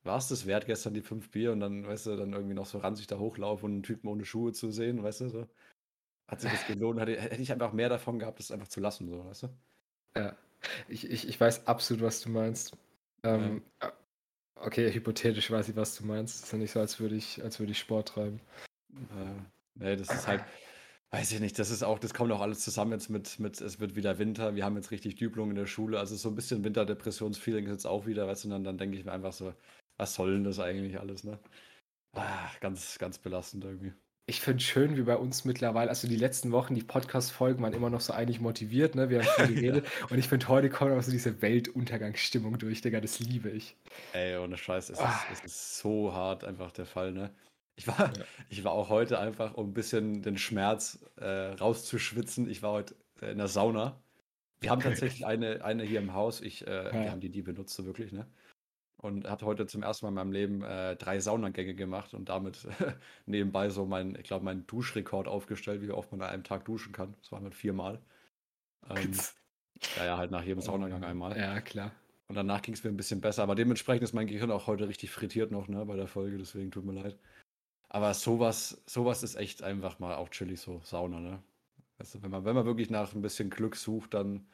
War 0.04 0.18
es 0.18 0.28
das 0.28 0.46
wert, 0.46 0.66
gestern 0.66 0.94
die 0.94 1.02
fünf 1.02 1.30
Bier 1.32 1.52
und 1.52 1.60
dann, 1.60 1.86
weißt 1.86 2.08
du, 2.08 2.16
dann 2.16 2.34
irgendwie 2.34 2.54
noch 2.54 2.66
so 2.66 2.78
ranzig 2.78 3.08
da 3.08 3.18
hochlaufen 3.18 3.66
und 3.66 3.72
einen 3.74 3.84
Typen 3.84 4.08
ohne 4.08 4.26
Schuhe 4.26 4.54
zu 4.54 4.72
sehen, 4.72 5.04
weißt 5.04 5.22
du, 5.22 5.30
so. 5.30 5.48
Hat 6.28 6.42
sich 6.42 6.52
das 6.52 6.66
gelohnt? 6.68 7.00
Hätte, 7.00 7.20
hätte 7.20 7.42
ich 7.42 7.52
einfach 7.52 7.74
mehr 7.74 7.90
davon 7.90 8.20
gehabt, 8.20 8.40
das 8.40 8.52
einfach 8.52 8.68
zu 8.68 8.80
lassen, 8.80 9.10
so, 9.10 9.26
weißt 9.26 9.44
du? 9.44 9.50
Ja, 10.16 10.36
ich, 10.88 11.10
ich, 11.10 11.28
ich 11.28 11.40
weiß 11.40 11.68
absolut, 11.68 12.04
was 12.04 12.22
du 12.22 12.30
meinst. 12.30 12.76
Ähm, 13.24 13.64
ja. 13.82 13.94
Okay, 14.56 14.92
hypothetisch 14.92 15.52
weiß 15.52 15.70
ich, 15.70 15.76
was 15.76 15.96
du 15.96 16.06
meinst. 16.06 16.36
Es 16.36 16.44
ist 16.44 16.52
ja 16.52 16.58
nicht 16.58 16.72
so, 16.72 16.80
als 16.80 17.00
würde 17.00 17.16
ich, 17.16 17.44
als 17.44 17.60
würde 17.60 17.72
ich 17.72 17.80
Sport 17.80 18.10
treiben. 18.10 18.40
Äh, 18.94 19.42
nee, 19.76 19.96
das 19.96 20.10
ist 20.10 20.28
halt, 20.28 20.44
Weiß 21.10 21.32
ich 21.32 21.40
nicht, 21.40 21.58
das 21.58 21.70
ist 21.70 21.84
auch, 21.84 22.00
das 22.00 22.14
kommt 22.14 22.34
auch 22.34 22.42
alles 22.42 22.60
zusammen 22.60 22.92
jetzt 22.92 23.10
mit, 23.10 23.40
mit, 23.40 23.62
es 23.62 23.80
wird 23.80 23.96
wieder 23.96 24.20
Winter, 24.20 24.56
wir 24.56 24.66
haben 24.66 24.76
jetzt 24.76 24.92
richtig 24.92 25.16
Düblung 25.16 25.52
in 25.52 25.56
der 25.56 25.66
Schule, 25.66 26.00
also 26.00 26.18
so 26.18 26.28
ein 26.28 26.36
bisschen 26.36 26.66
Winterdepressionsfeeling 26.66 27.66
ist 27.66 27.72
jetzt 27.72 27.88
auch 27.88 28.06
wieder, 28.06 28.28
weißt 28.28 28.44
du, 28.44 28.48
und 28.50 28.52
dann, 28.52 28.64
dann 28.66 28.78
denke 28.78 28.98
ich 28.98 29.06
mir 29.06 29.14
einfach 29.14 29.32
so, 29.32 29.54
was 29.98 30.14
soll 30.14 30.34
denn 30.34 30.44
das 30.44 30.60
eigentlich 30.60 31.00
alles, 31.00 31.24
ne? 31.24 31.40
Ah, 32.14 32.50
ganz, 32.62 32.98
ganz 32.98 33.18
belastend 33.18 33.66
irgendwie. 33.66 33.94
Ich 34.30 34.42
finde 34.42 34.62
schön, 34.62 34.98
wie 34.98 35.04
bei 35.04 35.16
uns 35.16 35.46
mittlerweile, 35.46 35.90
also 35.90 36.06
die 36.08 36.18
letzten 36.18 36.52
Wochen, 36.52 36.76
die 36.76 36.84
Podcast-Folgen 36.84 37.64
waren 37.64 37.72
immer 37.72 37.90
noch 37.90 38.02
so 38.02 38.12
eigentlich 38.12 38.42
motiviert, 38.42 38.94
ne? 38.94 39.10
Wir 39.10 39.24
haben 39.24 39.48
viel 39.48 39.56
geredet. 39.62 39.86
ja. 39.86 40.08
Und 40.08 40.18
ich 40.18 40.28
finde, 40.28 40.50
heute 40.50 40.70
kommt 40.70 40.92
auch 40.92 41.02
so 41.02 41.12
diese 41.12 41.42
Weltuntergangsstimmung 41.42 42.58
durch, 42.58 42.82
Digga, 42.82 43.00
das 43.00 43.20
liebe 43.20 43.50
ich. 43.50 43.78
Ey, 44.12 44.36
ohne 44.38 44.58
Scheiß, 44.58 44.90
es, 44.90 45.00
ah. 45.00 45.18
ist, 45.32 45.46
es 45.46 45.52
ist 45.54 45.78
so 45.80 46.14
hart 46.14 46.44
einfach 46.44 46.72
der 46.72 46.86
Fall, 46.86 47.14
ne? 47.14 47.32
Ich 47.78 47.88
war, 47.88 48.12
ja. 48.18 48.26
ich 48.50 48.64
war 48.66 48.74
auch 48.74 48.90
heute 48.90 49.20
einfach, 49.20 49.54
um 49.54 49.70
ein 49.70 49.74
bisschen 49.74 50.24
den 50.24 50.38
Schmerz 50.38 51.00
äh, 51.16 51.54
rauszuschwitzen. 51.54 52.50
Ich 52.50 52.62
war 52.62 52.74
heute 52.74 52.96
äh, 53.22 53.32
in 53.32 53.38
der 53.38 53.48
Sauna. 53.48 54.02
Wir 54.60 54.72
haben 54.72 54.82
tatsächlich 54.82 55.26
eine, 55.26 55.64
eine 55.64 55.84
hier 55.84 56.00
im 56.00 56.14
Haus. 56.14 56.42
Ich, 56.42 56.68
äh, 56.68 56.86
ja. 56.86 56.92
Wir 56.92 57.12
haben 57.12 57.22
die, 57.22 57.30
die 57.30 57.44
benutzt 57.44 57.76
so 57.76 57.86
wirklich, 57.86 58.12
ne? 58.12 58.28
Und 58.98 59.30
habe 59.30 59.46
heute 59.46 59.68
zum 59.68 59.84
ersten 59.84 60.06
Mal 60.06 60.10
in 60.10 60.16
meinem 60.16 60.32
Leben 60.32 60.64
äh, 60.64 60.96
drei 60.96 61.20
Saunagänge 61.20 61.76
gemacht 61.76 62.16
und 62.16 62.30
damit 62.30 62.68
nebenbei 63.28 63.70
so 63.70 63.86
mein, 63.86 64.16
ich 64.16 64.24
glaube, 64.24 64.46
meinen 64.46 64.66
Duschrekord 64.66 65.28
aufgestellt, 65.28 65.82
wie 65.82 65.92
oft 65.92 66.12
man 66.12 66.22
an 66.22 66.30
einem 66.30 66.44
Tag 66.44 66.66
duschen 66.66 66.94
kann. 66.94 67.14
Das 67.22 67.32
war 67.32 67.40
mit 67.40 67.54
viermal. 67.54 68.02
Ähm, 68.90 69.12
ja, 69.98 70.06
ja, 70.06 70.18
halt 70.18 70.32
nach 70.32 70.44
jedem 70.44 70.62
Saunagang 70.62 71.04
einmal. 71.04 71.38
Ja, 71.38 71.62
klar. 71.62 71.92
Und 72.28 72.36
danach 72.36 72.62
ging 72.62 72.74
es 72.74 72.84
mir 72.84 72.90
ein 72.90 72.98
bisschen 72.98 73.22
besser. 73.22 73.44
Aber 73.44 73.56
dementsprechend 73.56 74.04
ist 74.04 74.14
mein 74.14 74.28
Gehirn 74.28 74.52
auch 74.52 74.68
heute 74.68 74.88
richtig 74.88 75.12
frittiert 75.12 75.52
noch, 75.52 75.68
ne, 75.68 75.86
bei 75.86 75.96
der 75.96 76.08
Folge. 76.08 76.38
Deswegen 76.38 76.72
tut 76.72 76.86
mir 76.86 76.94
leid. 76.94 77.18
Aber 77.90 78.14
sowas, 78.14 78.82
sowas 78.86 79.24
ist 79.24 79.36
echt 79.36 79.64
einfach 79.64 80.00
mal 80.00 80.16
auch 80.16 80.30
chillig, 80.30 80.60
so 80.60 80.82
Sauna, 80.84 81.20
ne? 81.20 81.42
Also 82.00 82.22
wenn 82.22 82.32
man, 82.32 82.46
wenn 82.46 82.56
man 82.56 82.66
wirklich 82.66 82.90
nach 82.90 83.14
ein 83.14 83.22
bisschen 83.22 83.50
Glück 83.50 83.76
sucht, 83.76 84.14
dann 84.14 84.46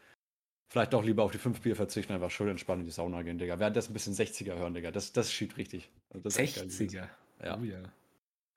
vielleicht 0.73 0.93
doch 0.93 1.03
lieber 1.03 1.21
auf 1.21 1.31
die 1.31 1.37
fünf 1.37 1.61
Bier 1.61 1.75
verzichten, 1.75 2.13
einfach 2.13 2.31
schön 2.31 2.49
entspannt 2.49 2.79
in 2.79 2.87
die 2.87 2.91
Sauna 2.91 3.21
gehen, 3.21 3.37
Digga. 3.37 3.59
Währenddessen 3.59 3.91
ein 3.91 3.93
bisschen 3.93 4.15
60er 4.15 4.55
hören, 4.55 4.73
Digga. 4.73 4.89
Das, 4.89 5.13
das 5.13 5.31
schiebt 5.31 5.55
richtig. 5.57 5.91
Also 6.09 6.29
60er? 6.29 7.09
Ja. 7.43 7.59
Oh, 7.59 7.63
ja. 7.63 7.83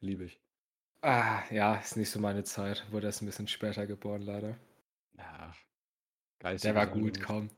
Liebe 0.00 0.24
ich. 0.24 0.40
Ah, 1.02 1.42
ja, 1.50 1.74
ist 1.76 1.98
nicht 1.98 2.08
so 2.08 2.18
meine 2.18 2.42
Zeit. 2.42 2.86
Wurde 2.90 3.08
erst 3.08 3.20
ein 3.20 3.26
bisschen 3.26 3.48
später 3.48 3.86
geboren, 3.86 4.22
leider. 4.22 4.56
Ja. 5.18 5.54
Geil. 6.38 6.56
Der 6.56 6.74
war 6.74 6.86
gut, 6.86 7.22
komm. 7.22 7.50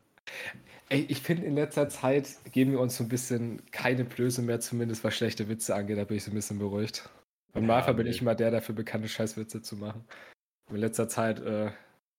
Ey, 0.88 1.06
ich 1.08 1.20
finde, 1.20 1.46
in 1.46 1.55
letzter 1.55 1.88
Zeit 1.88 2.28
geben 2.50 2.72
wir 2.72 2.81
uns 2.81 2.96
so 2.96 3.05
ein 3.05 3.08
bisschen 3.08 3.62
keine 3.70 4.05
Blöße 4.05 4.43
mehr, 4.43 4.58
zumindest 4.58 5.05
was 5.05 5.14
schlechte 5.14 5.49
Witze 5.49 5.76
angeht. 5.76 5.99
Da 5.99 6.05
bin 6.05 6.16
ich 6.16 6.25
so 6.25 6.32
ein 6.32 6.34
bisschen 6.34 6.58
beruhigt. 6.58 7.08
Normalfall 7.55 7.94
ja, 7.94 7.96
bin 7.96 8.06
ich 8.08 8.20
immer 8.20 8.34
der 8.34 8.50
dafür 8.50 8.75
bekannte 8.75 9.08
Scheißwitze 9.08 9.62
zu 9.62 9.76
machen. 9.76 10.05
Und 10.69 10.75
in 10.75 10.81
letzter 10.81 11.08
Zeit 11.08 11.38
äh, 11.38 11.70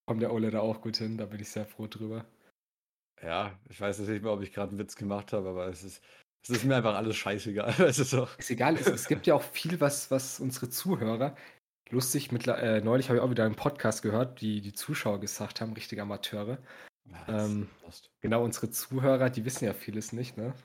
kommt 0.09 0.23
der 0.23 0.33
Ole 0.33 0.49
da 0.49 0.61
auch 0.61 0.81
gut 0.81 0.97
hin, 0.97 1.19
da 1.19 1.27
bin 1.27 1.39
ich 1.39 1.49
sehr 1.49 1.67
froh 1.67 1.85
drüber. 1.85 2.25
Ja, 3.21 3.53
ich 3.69 3.79
weiß 3.79 3.99
jetzt 3.99 4.07
nicht 4.07 4.23
mehr, 4.23 4.31
ob 4.31 4.41
ich 4.41 4.51
gerade 4.51 4.71
einen 4.71 4.79
Witz 4.79 4.95
gemacht 4.95 5.33
habe, 5.33 5.49
aber 5.49 5.67
es 5.67 5.83
ist, 5.83 6.03
es 6.41 6.49
ist 6.49 6.63
mir 6.63 6.77
einfach 6.77 6.95
alles 6.95 7.15
scheißegal. 7.15 7.75
es 7.79 7.99
ist, 7.99 8.15
auch 8.15 8.35
ist 8.39 8.49
egal, 8.49 8.75
es, 8.75 8.87
es, 8.87 9.07
gibt 9.07 9.27
ja 9.27 9.35
auch 9.35 9.43
viel, 9.43 9.79
was, 9.79 10.09
was 10.09 10.39
unsere 10.39 10.67
Zuhörer, 10.67 11.35
lustig, 11.91 12.31
mit, 12.31 12.47
äh, 12.47 12.81
neulich 12.81 13.09
habe 13.09 13.19
ich 13.19 13.23
auch 13.23 13.29
wieder 13.29 13.45
einen 13.45 13.53
Podcast 13.53 14.01
gehört, 14.01 14.41
die 14.41 14.61
die 14.61 14.73
Zuschauer 14.73 15.19
gesagt 15.19 15.61
haben, 15.61 15.73
richtige 15.73 16.01
Amateure. 16.01 16.57
Ähm, 17.27 17.69
genau, 18.21 18.43
unsere 18.43 18.71
Zuhörer, 18.71 19.29
die 19.29 19.45
wissen 19.45 19.65
ja 19.65 19.75
vieles 19.75 20.11
nicht, 20.11 20.37
ne? 20.37 20.55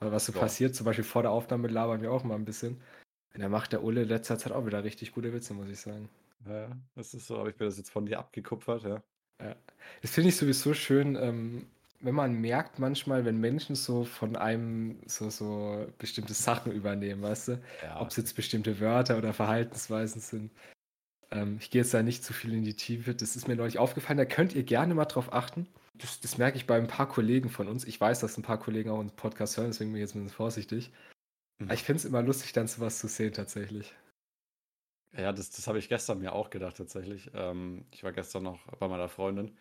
Weil 0.00 0.10
was 0.10 0.26
so 0.26 0.32
ja. 0.32 0.40
passiert, 0.40 0.74
zum 0.74 0.86
Beispiel 0.86 1.04
vor 1.04 1.22
der 1.22 1.30
Aufnahme 1.30 1.68
labern 1.68 2.02
wir 2.02 2.10
auch 2.10 2.24
mal 2.24 2.34
ein 2.34 2.44
bisschen. 2.44 2.82
Und 3.32 3.42
da 3.42 3.48
macht 3.48 3.72
der 3.72 3.80
in 3.80 3.94
letzter 3.94 4.38
Zeit 4.38 4.50
auch 4.50 4.66
wieder 4.66 4.82
richtig 4.82 5.12
gute 5.12 5.32
Witze, 5.32 5.54
muss 5.54 5.68
ich 5.68 5.78
sagen. 5.78 6.08
Ja, 6.46 6.70
das 6.94 7.14
ist 7.14 7.26
so, 7.26 7.38
aber 7.38 7.50
ich 7.50 7.58
mir 7.58 7.66
das 7.66 7.78
jetzt 7.78 7.90
von 7.90 8.06
dir 8.06 8.18
abgekupfert, 8.18 8.84
ja. 8.84 9.02
ja. 9.40 9.56
Das 10.02 10.12
finde 10.12 10.30
ich 10.30 10.36
sowieso 10.36 10.74
schön, 10.74 11.16
ähm, 11.16 11.66
wenn 12.00 12.14
man 12.14 12.34
merkt 12.34 12.78
manchmal, 12.78 13.24
wenn 13.24 13.38
Menschen 13.38 13.74
so 13.74 14.04
von 14.04 14.36
einem 14.36 15.00
so, 15.06 15.30
so 15.30 15.86
bestimmte 15.98 16.34
Sachen 16.34 16.72
übernehmen, 16.72 17.22
weißt 17.22 17.48
du? 17.48 17.62
Ja. 17.82 18.00
Ob 18.00 18.10
es 18.10 18.16
jetzt 18.16 18.36
bestimmte 18.36 18.80
Wörter 18.80 19.18
oder 19.18 19.32
Verhaltensweisen 19.32 20.20
sind. 20.20 20.52
Ähm, 21.30 21.58
ich 21.60 21.70
gehe 21.70 21.82
jetzt 21.82 21.92
da 21.92 22.02
nicht 22.02 22.24
zu 22.24 22.32
viel 22.32 22.54
in 22.54 22.62
die 22.62 22.74
Tiefe. 22.74 23.14
Das 23.14 23.34
ist 23.34 23.48
mir 23.48 23.56
neulich 23.56 23.78
aufgefallen. 23.78 24.18
Da 24.18 24.24
könnt 24.24 24.54
ihr 24.54 24.62
gerne 24.62 24.94
mal 24.94 25.06
drauf 25.06 25.32
achten. 25.32 25.66
Das, 25.94 26.20
das 26.20 26.38
merke 26.38 26.56
ich 26.56 26.66
bei 26.66 26.76
ein 26.76 26.86
paar 26.86 27.08
Kollegen 27.08 27.50
von 27.50 27.66
uns. 27.66 27.84
Ich 27.84 28.00
weiß, 28.00 28.20
dass 28.20 28.38
ein 28.38 28.42
paar 28.42 28.58
Kollegen 28.58 28.90
auch 28.90 28.98
unseren 28.98 29.16
Podcast 29.16 29.56
hören, 29.56 29.66
deswegen 29.66 29.90
bin 29.90 30.00
ich 30.00 30.06
jetzt 30.06 30.14
ein 30.14 30.22
bisschen 30.22 30.36
vorsichtig. 30.36 30.92
Mhm. 31.58 31.66
Aber 31.66 31.74
ich 31.74 31.82
finde 31.82 31.98
es 31.98 32.04
immer 32.04 32.22
lustig, 32.22 32.52
dann 32.52 32.68
sowas 32.68 33.00
zu 33.00 33.08
sehen, 33.08 33.32
tatsächlich. 33.32 33.92
Ja, 35.16 35.32
das, 35.32 35.50
das 35.50 35.66
habe 35.66 35.78
ich 35.78 35.88
gestern 35.88 36.18
mir 36.18 36.32
auch 36.32 36.50
gedacht, 36.50 36.76
tatsächlich. 36.76 37.30
Ähm, 37.34 37.86
ich 37.90 38.04
war 38.04 38.12
gestern 38.12 38.42
noch 38.42 38.66
bei 38.78 38.88
meiner 38.88 39.08
Freundin 39.08 39.56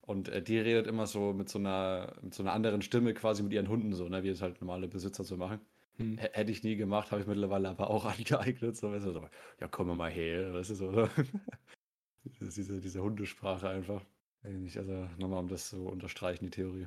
und 0.00 0.28
äh, 0.28 0.42
die 0.42 0.58
redet 0.58 0.86
immer 0.86 1.06
so 1.06 1.32
mit 1.32 1.48
so 1.48 1.58
einer 1.58 2.14
mit 2.22 2.34
so 2.34 2.42
einer 2.42 2.52
anderen 2.52 2.82
Stimme 2.82 3.12
quasi 3.14 3.42
mit 3.42 3.52
ihren 3.52 3.68
Hunden 3.68 3.92
so, 3.92 4.08
ne, 4.08 4.22
wie 4.22 4.28
es 4.28 4.42
halt 4.42 4.60
normale 4.60 4.88
Besitzer 4.88 5.24
so 5.24 5.36
machen. 5.36 5.60
Hm. 5.96 6.18
Hätte 6.18 6.52
ich 6.52 6.62
nie 6.62 6.76
gemacht, 6.76 7.10
habe 7.10 7.22
ich 7.22 7.26
mittlerweile 7.26 7.68
aber 7.68 7.90
auch 7.90 8.04
angeeignet. 8.18 8.76
So, 8.76 8.92
weißt 8.92 9.06
du, 9.06 9.12
so, 9.12 9.28
ja, 9.60 9.68
komm 9.68 9.96
mal 9.96 10.10
her, 10.10 10.54
weißt 10.54 10.70
du, 10.70 10.74
so. 10.74 11.08
diese, 12.40 12.80
diese 12.80 13.02
Hundesprache 13.02 13.68
einfach. 13.68 14.04
Also 14.42 15.08
nochmal, 15.18 15.40
um 15.40 15.48
das 15.48 15.70
zu 15.70 15.86
unterstreichen, 15.88 16.44
die 16.44 16.50
Theorie. 16.50 16.86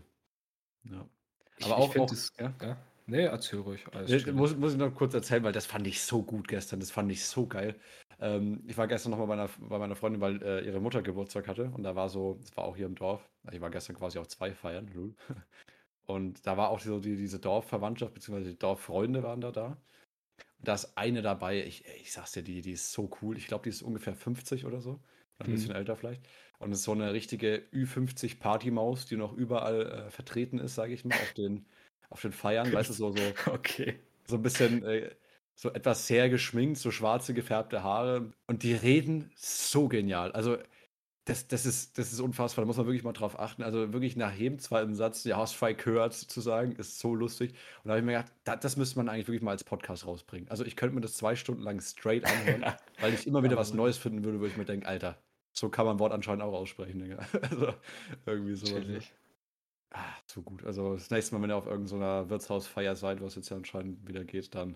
Ja. 0.86 1.00
Aber 1.02 1.10
ich, 1.58 1.72
auch, 1.72 1.96
ich 1.96 2.02
auch 2.02 2.10
das, 2.10 2.32
ja, 2.40 2.54
ja. 2.62 2.78
Nee, 3.10 3.24
erzähl 3.24 3.60
ruhig. 3.60 3.86
Nee, 4.08 4.32
muss, 4.32 4.56
muss 4.56 4.74
ich 4.74 4.78
noch 4.78 4.94
kurz 4.94 5.14
erzählen, 5.14 5.44
weil 5.44 5.52
das 5.52 5.66
fand 5.66 5.88
ich 5.88 6.02
so 6.02 6.22
gut 6.22 6.48
gestern. 6.48 6.80
Das 6.80 6.92
fand 6.92 7.12
ich 7.12 7.26
so 7.26 7.48
geil. 7.48 7.76
Ähm, 8.20 8.64
ich 8.68 8.78
war 8.78 8.88
gestern 8.88 9.12
nochmal 9.12 9.28
bei, 9.28 9.34
einer, 9.34 9.50
bei 9.58 9.80
meiner 9.80 9.96
Freundin, 9.96 10.22
weil 10.22 10.42
äh, 10.44 10.66
ihre 10.66 10.80
Mutter 10.80 11.02
Geburtstag 11.02 11.48
hatte. 11.48 11.72
Und 11.74 11.84
da 11.84 11.96
war 11.96 12.10
so, 12.10 12.40
es 12.44 12.56
war 12.56 12.66
auch 12.66 12.76
hier 12.76 12.86
im 12.86 12.96
Dorf. 12.96 13.28
Ich 13.52 13.62
war 13.62 13.72
gestern 13.72 13.96
quasi 13.96 14.20
auf 14.20 14.28
zwei 14.28 14.54
Feiern. 14.54 14.90
Und 16.06 16.46
da 16.46 16.58
war 16.58 16.70
auch 16.70 16.80
so 16.80 17.00
die, 17.00 17.16
diese 17.16 17.40
Dorfverwandtschaft, 17.40 18.14
beziehungsweise 18.14 18.52
die 18.52 18.60
Dorffreunde 18.60 19.24
waren 19.24 19.42
da 19.42 19.52
da. 19.52 19.78
Da 20.62 20.74
ist 20.74 20.98
eine 20.98 21.22
dabei, 21.22 21.64
ich, 21.64 21.86
ich 22.02 22.12
sag's 22.12 22.34
dir, 22.34 22.44
die, 22.44 22.62
die 22.62 22.74
ist 22.74 22.92
so 22.92 23.10
cool. 23.22 23.38
Ich 23.38 23.48
glaube, 23.48 23.64
die 23.64 23.70
ist 23.70 23.82
ungefähr 23.82 24.16
50 24.16 24.66
oder 24.66 24.82
so. 24.82 25.00
Ein 25.40 25.48
hm. 25.48 25.54
bisschen 25.54 25.76
älter 25.76 25.96
vielleicht. 25.96 26.22
Und 26.60 26.74
ist 26.74 26.84
so 26.84 26.92
eine 26.92 27.14
richtige 27.14 27.64
Ü50 27.74 28.40
Partymaus, 28.40 29.06
die 29.06 29.16
noch 29.16 29.34
überall 29.34 29.86
äh, 29.86 30.12
vertreten 30.12 30.60
ist, 30.60 30.76
sage 30.76 30.94
ich 30.94 31.06
mal, 31.06 31.16
auf 31.16 31.34
den, 31.34 31.66
auf 32.10 32.22
den 32.22 32.32
Feiern. 32.32 32.72
weißt 32.72 32.90
du, 32.90 32.94
so, 32.94 33.12
so, 33.12 33.22
okay. 33.52 34.00
so 34.28 34.36
ein 34.36 34.42
bisschen, 34.42 34.84
äh, 34.84 35.10
so 35.56 35.72
etwas 35.72 36.08
sehr 36.08 36.30
geschminkt, 36.30 36.78
so 36.78 36.92
schwarze 36.92 37.34
gefärbte 37.34 37.84
Haare. 37.84 38.32
Und 38.48 38.64
die 38.64 38.74
reden 38.74 39.32
so 39.36 39.88
genial. 39.88 40.32
Also 40.32 40.58
das, 41.30 41.48
das, 41.48 41.66
ist, 41.66 41.98
das 41.98 42.12
ist 42.12 42.20
unfassbar, 42.20 42.64
da 42.64 42.68
muss 42.68 42.78
man 42.78 42.88
wirklich 42.88 43.04
mal 43.04 43.14
drauf 43.14 43.40
achten. 43.40 43.62
Also 43.62 43.94
wirklich 43.94 44.16
nach 44.16 44.34
jedem 44.34 44.58
zweiten 44.58 44.96
Satz, 44.96 45.24
ja, 45.26 45.38
hast 45.38 45.54
Fight 45.54 45.84
gehört, 45.84 46.14
zu 46.14 46.42
sagen, 46.42 46.72
ist 46.74 47.00
so 47.00 47.14
lustig. 47.14 47.52
Und 47.84 47.90
da 47.90 47.92
habe 47.92 48.00
ich 48.00 48.06
mir 48.06 48.14
gedacht, 48.14 48.34
das, 48.46 48.60
das 48.62 48.78
müsste 48.78 48.98
man 48.98 49.10
eigentlich 49.10 49.28
wirklich 49.28 49.44
mal 49.44 49.52
als 49.52 49.64
Podcast 49.64 50.08
rausbringen. 50.08 50.50
Also 50.50 50.66
ich 50.66 50.76
könnte 50.76 50.96
mir 50.96 51.02
das 51.02 51.14
zwei 51.14 51.36
Stunden 51.36 51.62
lang 51.62 51.82
straight 51.82 52.26
anhören, 52.26 52.74
weil 53.00 53.14
ich 53.14 53.28
immer 53.28 53.44
wieder 53.44 53.58
was 53.58 53.74
Neues 53.74 53.98
finden 53.98 54.24
würde, 54.24 54.40
wo 54.40 54.46
ich 54.46 54.58
mir 54.58 54.66
denke, 54.66 54.88
Alter, 54.88 55.18
so 55.52 55.70
kann 55.70 55.86
man 55.86 56.00
Wort 56.00 56.14
anscheinend 56.14 56.42
auch 56.42 56.54
aussprechen, 56.54 57.00
Digga. 57.00 57.20
Also 57.52 57.74
irgendwie 58.26 58.56
sowas. 58.56 58.86
Ah, 59.92 60.14
so 60.28 60.42
gut. 60.42 60.64
Also 60.66 60.94
das 60.94 61.10
nächste 61.10 61.36
Mal, 61.36 61.42
wenn 61.42 61.52
ihr 61.52 61.56
auf 61.56 61.66
irgendeiner 61.66 62.30
Wirtshausfeier 62.30 62.96
seid, 62.96 63.22
was 63.22 63.36
jetzt 63.36 63.50
ja 63.50 63.58
anscheinend 63.58 64.08
wieder 64.08 64.24
geht, 64.24 64.54
dann 64.54 64.76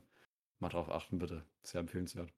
mal 0.60 0.70
drauf 0.70 0.90
achten, 0.90 1.20
bitte. 1.20 1.44
Sehr 1.64 1.82
empfehlenswert. 1.82 2.30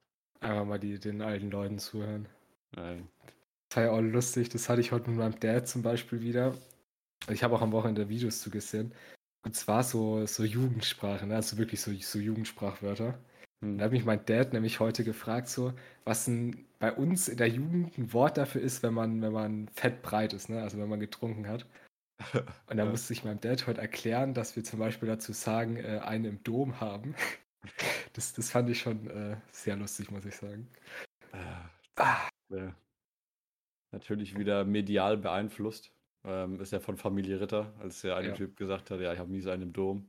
Einfach 0.41 0.65
mal 0.65 0.79
die, 0.79 1.00
den 1.00 1.22
alten 1.22 1.50
Leuten 1.50 1.79
zuhören. 1.79 2.27
Nein. 2.75 3.08
Das 3.70 3.77
war 3.77 3.84
ja 3.86 3.91
auch 3.91 4.01
lustig, 4.01 4.50
das 4.50 4.70
hatte 4.70 4.82
ich 4.82 4.91
heute 4.91 5.10
mit 5.10 5.20
meinem 5.20 5.39
Dad 5.39 5.67
zum 5.67 5.82
Beispiel 5.82 6.22
wieder. 6.22 6.53
Ich 7.29 7.44
habe 7.44 7.55
auch 7.55 7.62
am 7.62 7.72
Wochenende 7.72 8.10
Videos 8.10 8.41
zugesehen. 8.41 8.94
Und 9.44 9.55
zwar 9.55 9.84
so, 9.84 10.25
so 10.25 10.44
Jugendsprache, 10.44 11.25
ne? 11.27 11.36
also 11.36 11.58
wirklich 11.58 11.82
so, 11.82 11.91
so 11.94 12.20
Jugendsprachwörter. 12.20 13.17
Hm. 13.62 13.77
Da 13.77 13.86
hat 13.86 13.91
mich 13.91 14.05
mein 14.05 14.25
Dad 14.25 14.53
nämlich 14.53 14.79
heute 14.79 15.03
gefragt, 15.03 15.48
so, 15.48 15.74
was 16.03 16.27
ein, 16.27 16.65
bei 16.79 16.91
uns 16.91 17.27
in 17.27 17.38
der 17.38 17.48
Jugend 17.48 17.98
ein 17.98 18.12
Wort 18.13 18.38
dafür 18.38 18.62
ist, 18.62 18.84
wenn 18.84 18.94
man, 18.94 19.22
wenn 19.22 19.34
man 19.34 19.67
fettbreit 19.70 20.34
ist, 20.34 20.50
ne? 20.50 20.62
also 20.62 20.77
wenn 20.77 20.89
man 20.89 21.00
getrunken 21.00 21.48
hat. 21.48 21.65
Und 22.67 22.77
da 22.77 22.84
ja. 22.84 22.89
musste 22.89 23.13
ich 23.13 23.24
meinem 23.24 23.41
Dad 23.41 23.67
heute 23.67 23.81
erklären, 23.81 24.34
dass 24.34 24.55
wir 24.55 24.63
zum 24.63 24.79
Beispiel 24.79 25.07
dazu 25.07 25.34
sagen, 25.34 25.77
äh, 25.77 26.00
einen 26.03 26.25
im 26.25 26.43
Dom 26.43 26.79
haben. 26.79 27.15
Das, 28.13 28.31
das 28.31 28.51
fand 28.51 28.69
ich 28.69 28.79
schon 28.79 29.10
äh, 29.10 29.38
sehr 29.51 29.75
lustig, 29.75 30.12
muss 30.12 30.24
ich 30.24 30.36
sagen. 30.36 30.69
Ah. 31.31 31.67
ah. 31.95 32.29
Ja. 32.50 32.75
Natürlich 33.91 34.38
wieder 34.38 34.63
medial 34.65 35.17
beeinflusst. 35.17 35.91
Ähm, 36.24 36.62
ist 36.62 36.72
ja 36.72 36.79
von 36.79 36.95
Familie 36.95 37.41
Ritter, 37.41 37.74
als 37.79 38.01
der 38.01 38.17
eine 38.17 38.29
ja. 38.29 38.34
Typ 38.36 38.55
gesagt 38.55 38.91
hat, 38.91 39.00
ja, 39.01 39.12
ich 39.12 39.19
habe 39.19 39.31
nie 39.31 39.41
so 39.41 39.50
einen 39.50 39.63
im 39.63 39.74
Dom. 39.74 40.07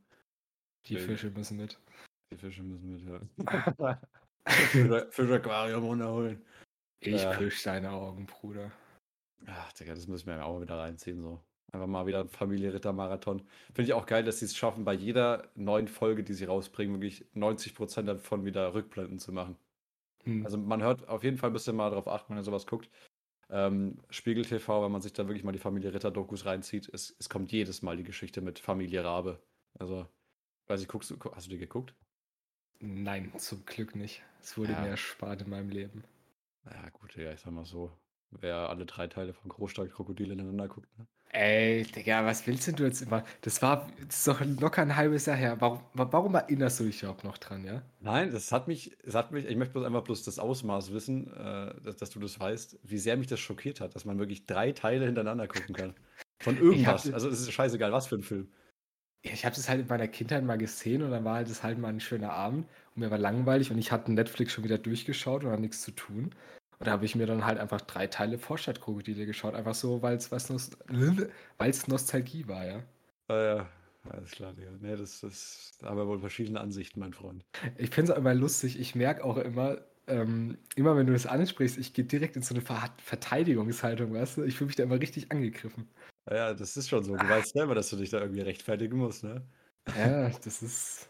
Die 0.84 0.98
Fische 0.98 1.30
müssen 1.30 1.56
mit. 1.56 1.80
Die 2.30 2.36
Fische 2.36 2.62
müssen 2.62 2.92
mit, 2.92 3.02
ja. 3.02 4.00
Fischaquarium 5.10 5.84
runterholen. 5.84 6.44
Ich 7.00 7.24
äh, 7.24 7.50
deine 7.64 7.90
Augen, 7.90 8.26
Bruder. 8.26 8.70
Ach, 9.46 9.72
Digga, 9.72 9.94
das 9.94 10.06
müssen 10.06 10.26
wir 10.26 10.36
ja 10.36 10.44
auch 10.44 10.60
wieder 10.60 10.78
reinziehen, 10.78 11.20
so. 11.20 11.42
Einfach 11.72 11.86
mal 11.86 12.06
wieder 12.06 12.20
ein 12.20 12.28
Familie-Ritter-Marathon. 12.28 13.42
Finde 13.74 13.82
ich 13.82 13.92
auch 13.92 14.06
geil, 14.06 14.24
dass 14.24 14.38
sie 14.38 14.44
es 14.44 14.56
schaffen, 14.56 14.84
bei 14.84 14.94
jeder 14.94 15.48
neuen 15.54 15.88
Folge, 15.88 16.22
die 16.22 16.32
sie 16.32 16.44
rausbringen, 16.44 17.00
wirklich 17.00 17.26
90% 17.34 18.02
davon 18.02 18.44
wieder 18.44 18.72
Rückblenden 18.72 19.18
zu 19.18 19.32
machen. 19.32 19.56
Hm. 20.24 20.44
Also 20.44 20.58
man 20.58 20.82
hört 20.82 21.08
auf 21.08 21.24
jeden 21.24 21.38
Fall 21.38 21.50
ein 21.50 21.52
bisschen 21.52 21.76
mal 21.76 21.90
darauf 21.90 22.08
achten, 22.08 22.30
wenn 22.30 22.38
ihr 22.38 22.44
sowas 22.44 22.66
guckt. 22.66 22.88
Ähm, 23.48 23.98
Spiegel 24.10 24.44
TV, 24.44 24.84
wenn 24.84 24.92
man 24.92 25.00
sich 25.00 25.12
da 25.12 25.26
wirklich 25.26 25.44
mal 25.44 25.52
die 25.52 25.58
Familie 25.58 25.94
Ritter-Dokus 25.94 26.46
reinzieht, 26.46 26.88
es, 26.92 27.14
es 27.18 27.28
kommt 27.28 27.52
jedes 27.52 27.82
Mal 27.82 27.96
die 27.96 28.02
Geschichte 28.02 28.40
mit 28.40 28.58
Familie 28.58 29.04
Rabe. 29.04 29.40
Also, 29.78 30.08
weiß 30.66 30.82
ich, 30.82 30.88
guckst 30.88 31.10
du, 31.10 31.16
hast 31.32 31.46
du 31.46 31.50
die 31.50 31.58
geguckt? 31.58 31.94
Nein, 32.80 33.32
zum 33.38 33.64
Glück 33.64 33.94
nicht. 33.94 34.22
Es 34.42 34.58
wurde 34.58 34.72
ja. 34.72 34.80
mir 34.80 34.88
erspart 34.88 35.42
in 35.42 35.50
meinem 35.50 35.70
Leben. 35.70 36.04
Ja, 36.64 36.88
gut, 36.90 37.16
ja, 37.16 37.32
ich 37.32 37.40
sag 37.40 37.52
mal 37.52 37.64
so. 37.64 37.92
Wer 38.30 38.68
alle 38.68 38.84
drei 38.84 39.06
Teile 39.06 39.32
von 39.32 39.48
Großstadtkrokodil 39.48 40.32
ineinander 40.32 40.68
guckt, 40.68 40.98
ne? 40.98 41.06
Ey, 41.38 41.82
Digga, 41.82 42.24
was 42.24 42.46
willst 42.46 42.66
denn 42.66 42.76
du 42.76 42.84
jetzt 42.84 43.02
immer? 43.02 43.22
Das 43.42 43.60
war 43.60 43.86
das 44.06 44.20
ist 44.20 44.26
doch 44.26 44.40
locker 44.58 44.80
ein 44.80 44.96
halbes 44.96 45.26
Jahr 45.26 45.36
her. 45.36 45.56
Warum, 45.60 45.80
warum 45.92 46.34
erinnerst 46.34 46.80
du 46.80 46.84
dich 46.84 47.02
überhaupt 47.02 47.24
noch 47.24 47.36
dran, 47.36 47.62
ja? 47.62 47.82
Nein, 48.00 48.32
das 48.32 48.50
hat 48.52 48.68
mich, 48.68 48.96
das 49.04 49.14
hat 49.14 49.32
mich, 49.32 49.44
ich 49.44 49.54
möchte 49.54 49.74
bloß 49.74 49.84
einfach 49.84 50.02
bloß 50.02 50.22
das 50.22 50.38
Ausmaß 50.38 50.94
wissen, 50.94 51.30
äh, 51.34 51.74
dass, 51.82 51.96
dass, 51.96 52.08
du 52.08 52.20
das 52.20 52.40
weißt, 52.40 52.78
wie 52.84 52.96
sehr 52.96 53.18
mich 53.18 53.26
das 53.26 53.38
schockiert 53.38 53.82
hat, 53.82 53.94
dass 53.94 54.06
man 54.06 54.18
wirklich 54.18 54.46
drei 54.46 54.72
Teile 54.72 55.04
hintereinander 55.04 55.46
gucken 55.46 55.74
kann. 55.74 55.94
Von 56.40 56.56
irgendwas. 56.58 57.12
also 57.12 57.28
es 57.28 57.40
ist 57.40 57.52
scheißegal, 57.52 57.92
was 57.92 58.06
für 58.06 58.14
ein 58.14 58.22
Film. 58.22 58.48
Ja, 59.22 59.32
ich 59.34 59.44
habe 59.44 59.54
das 59.54 59.68
halt 59.68 59.82
in 59.82 59.88
meiner 59.88 60.08
Kindheit 60.08 60.42
mal 60.42 60.56
gesehen 60.56 61.02
und 61.02 61.10
dann 61.10 61.24
war 61.24 61.34
halt 61.34 61.50
das 61.50 61.62
halt 61.62 61.78
mal 61.78 61.88
ein 61.88 62.00
schöner 62.00 62.32
Abend 62.32 62.66
und 62.94 63.00
mir 63.00 63.10
war 63.10 63.18
langweilig 63.18 63.70
und 63.70 63.76
ich 63.76 63.92
hatte 63.92 64.10
Netflix 64.10 64.54
schon 64.54 64.64
wieder 64.64 64.78
durchgeschaut 64.78 65.44
und 65.44 65.50
hatte 65.50 65.60
nichts 65.60 65.82
zu 65.82 65.90
tun. 65.90 66.34
Und 66.78 66.86
da 66.86 66.92
habe 66.92 67.04
ich 67.04 67.14
mir 67.14 67.26
dann 67.26 67.46
halt 67.46 67.58
einfach 67.58 67.80
drei 67.80 68.06
Teile 68.06 68.38
Vorstadtkrokodile 68.38 69.26
geschaut, 69.26 69.54
einfach 69.54 69.74
so, 69.74 70.02
weil 70.02 70.16
es 70.16 70.48
Nost 70.50 70.76
Nostalgie 71.88 72.46
war, 72.46 72.66
ja. 72.66 72.82
Ah, 73.28 73.42
ja, 73.42 73.68
alles 74.10 74.32
klar, 74.32 74.52
Digga. 74.52 74.70
Nee, 74.80 74.96
das, 74.96 75.20
das 75.20 75.78
haben 75.82 75.96
wir 75.96 76.06
wohl 76.06 76.20
verschiedene 76.20 76.60
Ansichten, 76.60 77.00
mein 77.00 77.14
Freund. 77.14 77.44
Ich 77.78 77.90
finde 77.90 78.12
es 78.12 78.18
immer 78.18 78.34
lustig, 78.34 78.78
ich 78.78 78.94
merke 78.94 79.24
auch 79.24 79.38
immer, 79.38 79.78
ähm, 80.06 80.58
immer 80.76 80.96
wenn 80.96 81.06
du 81.06 81.12
das 81.12 81.26
ansprichst, 81.26 81.78
ich 81.78 81.92
gehe 81.94 82.04
direkt 82.04 82.36
in 82.36 82.42
so 82.42 82.54
eine 82.54 82.62
Ver 82.62 82.90
Verteidigungshaltung, 83.02 84.12
weißt 84.12 84.36
du? 84.36 84.42
Ich 84.44 84.56
fühle 84.56 84.68
mich 84.68 84.76
da 84.76 84.84
immer 84.84 85.00
richtig 85.00 85.32
angegriffen. 85.32 85.88
Ja, 86.30 86.54
das 86.54 86.76
ist 86.76 86.88
schon 86.88 87.04
so. 87.04 87.16
Du 87.16 87.24
ah. 87.24 87.28
weißt 87.28 87.54
selber, 87.54 87.74
dass 87.74 87.90
du 87.90 87.96
dich 87.96 88.10
da 88.10 88.20
irgendwie 88.20 88.42
rechtfertigen 88.42 88.98
musst, 88.98 89.24
ne? 89.24 89.42
Ja, 89.96 90.28
das 90.28 90.62
ist. 90.62 91.08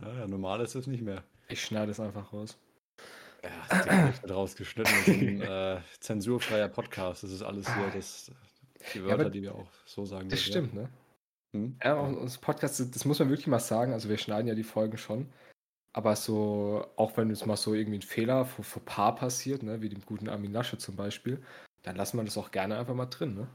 Ja, 0.00 0.12
ja 0.12 0.26
normal 0.26 0.60
ist 0.60 0.74
es 0.74 0.86
nicht 0.86 1.02
mehr. 1.02 1.24
Ich 1.48 1.62
schneide 1.62 1.90
es 1.90 2.00
einfach 2.00 2.32
raus. 2.32 2.58
Das 3.68 4.22
wird 4.22 4.32
rausgeschnitten. 4.32 4.92
Das 4.92 5.08
ist 5.08 5.20
ein 5.20 5.40
äh, 5.42 5.80
zensurfreier 6.00 6.68
Podcast. 6.68 7.22
Das 7.22 7.30
ist 7.30 7.42
alles 7.42 7.72
hier, 7.74 7.90
das, 7.94 8.30
die 8.92 9.04
Wörter, 9.04 9.24
ja, 9.24 9.28
die 9.30 9.42
wir 9.42 9.54
auch 9.54 9.68
so 9.84 10.04
sagen. 10.04 10.28
Das 10.28 10.42
stimmt, 10.42 10.74
ja. 10.74 10.82
ne? 10.82 10.88
Hm? 11.52 11.78
Ja, 11.82 11.94
unser 11.94 12.40
Podcast, 12.40 12.94
das 12.94 13.04
muss 13.04 13.18
man 13.18 13.28
wirklich 13.28 13.46
mal 13.46 13.60
sagen. 13.60 13.92
Also, 13.92 14.08
wir 14.08 14.18
schneiden 14.18 14.48
ja 14.48 14.54
die 14.54 14.64
Folgen 14.64 14.98
schon. 14.98 15.32
Aber 15.92 16.16
so, 16.16 16.84
auch 16.96 17.16
wenn 17.16 17.30
jetzt 17.30 17.46
mal 17.46 17.56
so 17.56 17.72
irgendwie 17.72 17.98
ein 17.98 18.02
Fehler 18.02 18.44
vor, 18.44 18.64
vor 18.64 18.84
Paar 18.84 19.14
passiert, 19.14 19.62
ne, 19.62 19.80
wie 19.80 19.88
dem 19.88 20.04
guten 20.04 20.28
Armin 20.28 20.52
Lasche 20.52 20.76
zum 20.76 20.96
Beispiel, 20.96 21.40
dann 21.84 21.94
lassen 21.94 22.16
wir 22.16 22.24
das 22.24 22.36
auch 22.36 22.50
gerne 22.50 22.76
einfach 22.76 22.94
mal 22.94 23.06
drin, 23.06 23.34
ne? 23.34 23.46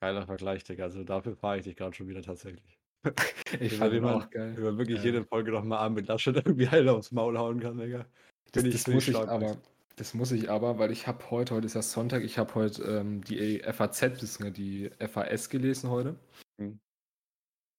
Geiler 0.00 0.24
Vergleich, 0.26 0.62
Digga. 0.62 0.84
Also 0.84 1.02
dafür 1.02 1.34
fahre 1.34 1.58
ich 1.58 1.64
dich 1.64 1.76
gerade 1.76 1.94
schon 1.94 2.06
wieder 2.06 2.22
tatsächlich. 2.22 2.78
ich 3.60 3.76
fand 3.76 3.92
ihn 3.92 4.04
auch 4.04 4.30
geil. 4.30 4.54
Über 4.56 4.78
wirklich 4.78 4.98
ja. 4.98 5.04
jede 5.06 5.24
Folge 5.24 5.50
nochmal 5.50 5.78
Armin 5.78 6.04
Laschet 6.04 6.36
irgendwie 6.46 6.68
heil 6.68 6.88
aufs 6.88 7.10
Maul 7.10 7.36
hauen 7.36 7.58
kann, 7.58 7.78
Digga. 7.78 8.06
Das, 8.52 8.64
das 8.64 8.86
muss 8.86 9.08
ich 9.08 9.16
aber, 9.16 9.56
das 9.96 10.14
muss 10.14 10.32
ich 10.32 10.50
aber, 10.50 10.78
weil 10.78 10.90
ich 10.90 11.06
habe 11.06 11.30
heute, 11.30 11.54
heute 11.54 11.66
ist 11.66 11.74
ja 11.74 11.82
Sonntag, 11.82 12.22
ich 12.22 12.38
habe 12.38 12.54
heute 12.54 12.82
ähm, 12.82 13.22
die 13.22 13.60
FAZ, 13.60 14.18
die 14.56 14.90
FAS 14.98 15.50
gelesen 15.50 15.90
heute. 15.90 16.16
Mhm. 16.58 16.78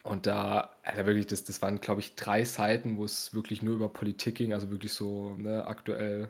Und 0.04 0.28
da, 0.28 0.76
also 0.84 1.06
wirklich, 1.08 1.26
das, 1.28 1.44
das 1.46 1.62
waren, 1.62 1.82
glaube 1.82 2.02
ich, 2.02 2.16
drei 2.16 2.46
Seiten, 2.46 2.98
wo 2.98 3.06
es 3.06 3.34
wirklich 3.34 3.64
nur 3.64 3.76
über 3.76 3.90
Politik 3.90 4.36
ging, 4.36 4.54
also 4.54 4.70
wirklich 4.70 4.94
so 4.94 5.36
ne, 5.36 5.66
aktuell, 5.66 6.30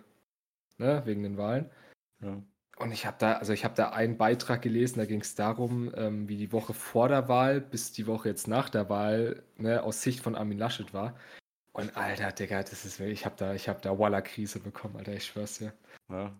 ne, 0.77 1.01
wegen 1.05 1.23
den 1.23 1.37
Wahlen. 1.37 1.69
Ja. 2.21 2.41
Und 2.77 2.91
ich 2.91 3.05
habe 3.05 3.17
da, 3.19 3.33
also 3.33 3.53
ich 3.53 3.63
habe 3.63 3.75
da 3.75 3.89
einen 3.89 4.17
Beitrag 4.17 4.61
gelesen, 4.61 4.99
da 4.99 5.05
ging 5.05 5.21
es 5.21 5.35
darum, 5.35 5.91
ähm, 5.95 6.27
wie 6.27 6.37
die 6.37 6.51
Woche 6.51 6.73
vor 6.73 7.09
der 7.09 7.27
Wahl 7.27 7.61
bis 7.61 7.91
die 7.91 8.07
Woche 8.07 8.29
jetzt 8.29 8.47
nach 8.47 8.69
der 8.69 8.89
Wahl 8.89 9.43
ne, 9.57 9.83
aus 9.83 10.01
Sicht 10.01 10.21
von 10.21 10.35
Armin 10.35 10.57
Laschet 10.57 10.93
war. 10.93 11.17
Und 11.75 11.98
Alter, 11.98 12.32
Digga, 12.32 12.63
das 12.63 12.86
ist 12.86 13.01
ich 13.01 13.25
habe 13.25 13.36
da, 13.38 13.53
ich 13.53 13.67
habe 13.67 13.82
da 13.82 14.00
Walla-Krise 14.00 14.62
bekommen, 14.62 14.96
Alter, 14.96 15.13
ich 15.13 15.25
schwör's 15.25 15.58
dir. 15.58 15.74
Ja, 16.10 16.34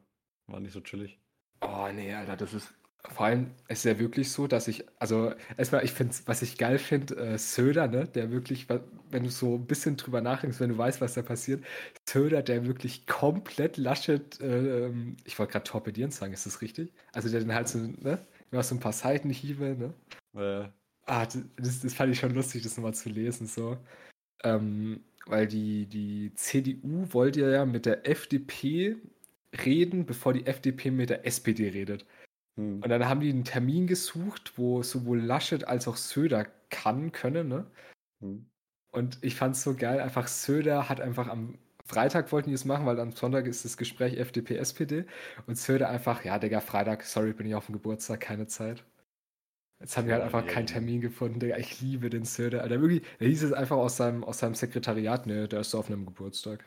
war 0.48 0.60
nicht 0.62 0.72
so 0.72 0.80
chillig. 0.80 1.20
Oh 1.60 1.90
nee, 1.94 2.14
Alter, 2.14 2.38
das 2.38 2.54
ist. 2.54 2.74
Vor 3.10 3.26
allem 3.26 3.52
ist 3.68 3.80
es 3.80 3.84
ja 3.84 4.00
wirklich 4.00 4.32
so, 4.32 4.48
dass 4.48 4.70
ich, 4.70 4.86
also 4.98 5.34
erstmal, 5.58 5.84
ich 5.84 5.92
finde, 5.92 6.16
was 6.26 6.42
ich 6.42 6.58
geil 6.58 6.80
finde, 6.80 7.18
äh, 7.18 7.38
Söder, 7.38 7.88
ne, 7.88 8.08
der 8.08 8.32
wirklich, 8.32 8.68
wenn 8.70 9.24
du 9.24 9.30
so 9.30 9.56
ein 9.56 9.68
bisschen 9.68 9.98
drüber 9.98 10.22
nachdenkst, 10.22 10.60
wenn 10.62 10.70
du 10.70 10.78
weißt, 10.78 11.02
was 11.02 11.16
da 11.16 11.22
passiert, 11.22 11.64
Söder, 12.10 12.42
der 12.42 12.66
wirklich 12.66 13.06
komplett 13.06 13.76
Laschet, 13.76 14.40
äh, 14.40 14.90
ich 15.26 15.38
wollte 15.38 15.52
gerade 15.52 15.66
torpedieren 15.66 16.12
sagen, 16.12 16.32
ist 16.34 16.46
das 16.46 16.62
richtig? 16.62 16.94
Also 17.12 17.30
der 17.30 17.42
dann 17.42 17.54
halt 17.54 17.68
so, 17.68 17.80
ne, 17.80 18.26
du 18.52 18.58
hast 18.58 18.70
so 18.70 18.76
ein 18.76 18.80
paar 18.80 18.94
Seitenhiebe, 18.94 19.76
ne? 19.76 19.94
Ja. 20.34 20.74
Ah, 21.08 21.28
das, 21.58 21.82
das 21.82 21.94
fand 21.94 22.14
ich 22.14 22.20
schon 22.20 22.34
lustig, 22.34 22.64
das 22.64 22.78
nochmal 22.78 22.96
zu 22.96 23.10
lesen, 23.10 23.46
so. 23.48 23.78
Ähm, 24.44 25.04
weil 25.26 25.48
die, 25.48 25.88
die 25.88 26.34
CDU 26.36 27.08
wollte 27.14 27.42
ja 27.42 27.66
mit 27.66 27.86
der 27.86 28.08
FDP 28.08 28.98
reden, 29.66 30.06
bevor 30.06 30.34
die 30.34 30.46
FDP 30.46 30.92
mit 30.92 31.10
der 31.10 31.26
SPD 31.26 31.70
redet. 31.70 32.06
Hm. 32.58 32.82
Und 32.82 32.90
dann 32.90 33.08
haben 33.08 33.22
die 33.22 33.30
einen 33.30 33.44
Termin 33.44 33.88
gesucht, 33.88 34.54
wo 34.58 34.84
sowohl 34.84 35.20
Laschet 35.20 35.68
als 35.68 35.88
auch 35.88 35.98
Söder 35.98 36.46
kann 36.70 37.12
können, 37.12 37.48
ne? 37.48 37.66
Hm. 38.22 38.46
Und 38.92 39.18
ich 39.22 39.36
fand 39.36 39.56
es 39.56 39.64
so 39.64 39.76
geil, 39.76 40.00
einfach 40.00 40.28
Söder 40.28 40.88
hat 40.88 41.02
einfach 41.02 41.28
am 41.28 41.58
Freitag 41.86 42.32
wollten 42.32 42.50
die 42.50 42.56
es 42.56 42.66
machen, 42.66 42.86
weil 42.88 43.00
am 43.00 43.12
Sonntag 43.12 43.46
ist 43.46 43.64
das 43.64 43.78
Gespräch 43.78 44.18
FDP, 44.18 44.58
SPD. 44.58 45.06
Und 45.46 45.58
Söder 45.58 45.90
einfach, 45.90 46.26
ja, 46.26 46.40
Digga, 46.40 46.60
Freitag, 46.60 47.04
sorry, 47.04 47.34
bin 47.34 47.46
ich 47.46 47.54
auf 47.54 47.68
dem 47.68 47.74
Geburtstag, 47.74 48.22
keine 48.22 48.48
Zeit. 48.48 48.84
Jetzt 49.80 49.98
haben 49.98 50.08
wir 50.08 50.14
halt 50.14 50.24
einfach 50.24 50.46
keinen 50.46 50.68
Termin 50.68 51.02
gefunden, 51.02 51.40
Digga. 51.40 51.58
Ich 51.58 51.82
liebe 51.82 52.10
den 52.10 52.24
Söder. 52.24 52.62
Alter, 52.62 52.82
wirklich, 52.82 53.04
er 53.20 53.28
hieß 53.28 53.44
es 53.44 53.54
einfach 53.54 53.76
aus 53.76 53.98
seinem, 53.98 54.24
aus 54.24 54.40
seinem 54.40 54.56
Sekretariat, 54.56 55.28
ne, 55.28 55.48
der 55.48 55.62
ist 55.62 55.72
so 55.72 55.80
auf 55.80 55.88
einem 55.88 56.06
Geburtstag. 56.06 56.64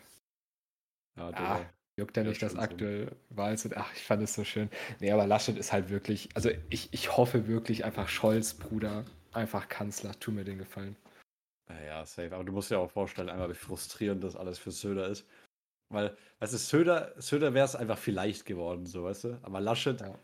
Ja, 1.17 1.33
der, 1.33 1.41
ah, 1.41 1.71
juckt 1.97 2.17
ja 2.17 2.23
nicht, 2.23 2.43
dass 2.43 2.55
aktuell 2.55 3.17
Wahl 3.31 3.57
sind. 3.57 3.77
Ach, 3.77 3.91
ich 3.95 4.03
fand 4.03 4.23
es 4.23 4.35
so 4.35 4.45
schön. 4.45 4.69
Nee, 5.01 5.11
aber 5.11 5.27
Laschet 5.27 5.57
ist 5.57 5.73
halt 5.73 5.89
wirklich, 5.89 6.29
also 6.35 6.51
ich, 6.69 6.93
ich 6.93 7.17
hoffe 7.17 7.49
wirklich 7.49 7.85
einfach 7.85 8.09
Scholz, 8.09 8.55
Bruder, 8.55 9.05
einfach 9.33 9.69
Kanzler. 9.69 10.19
Tu 10.21 10.31
mir 10.31 10.45
den 10.45 10.59
Gefallen. 10.59 10.97
Ja, 11.87 12.05
safe. 12.05 12.35
Aber 12.35 12.45
du 12.45 12.53
musst 12.53 12.71
dir 12.71 12.79
auch 12.79 12.91
vorstellen, 12.91 13.31
einmal 13.31 13.51
wie 13.51 13.55
frustrierend 13.55 14.23
das 14.23 14.37
alles 14.37 14.59
für 14.59 14.71
Söder 14.71 15.09
ist. 15.09 15.27
Weil, 15.91 16.17
weißt 16.41 16.53
du, 16.53 16.59
Söder, 16.59 17.15
Söder 17.17 17.55
wäre 17.55 17.65
es 17.65 17.75
einfach 17.75 17.99
vielleicht 17.99 18.45
geworden, 18.45 18.85
so, 18.85 19.05
weißt 19.05 19.25
du? 19.25 19.39
Aber 19.43 19.61
Laschet, 19.61 20.01
ja 20.01 20.19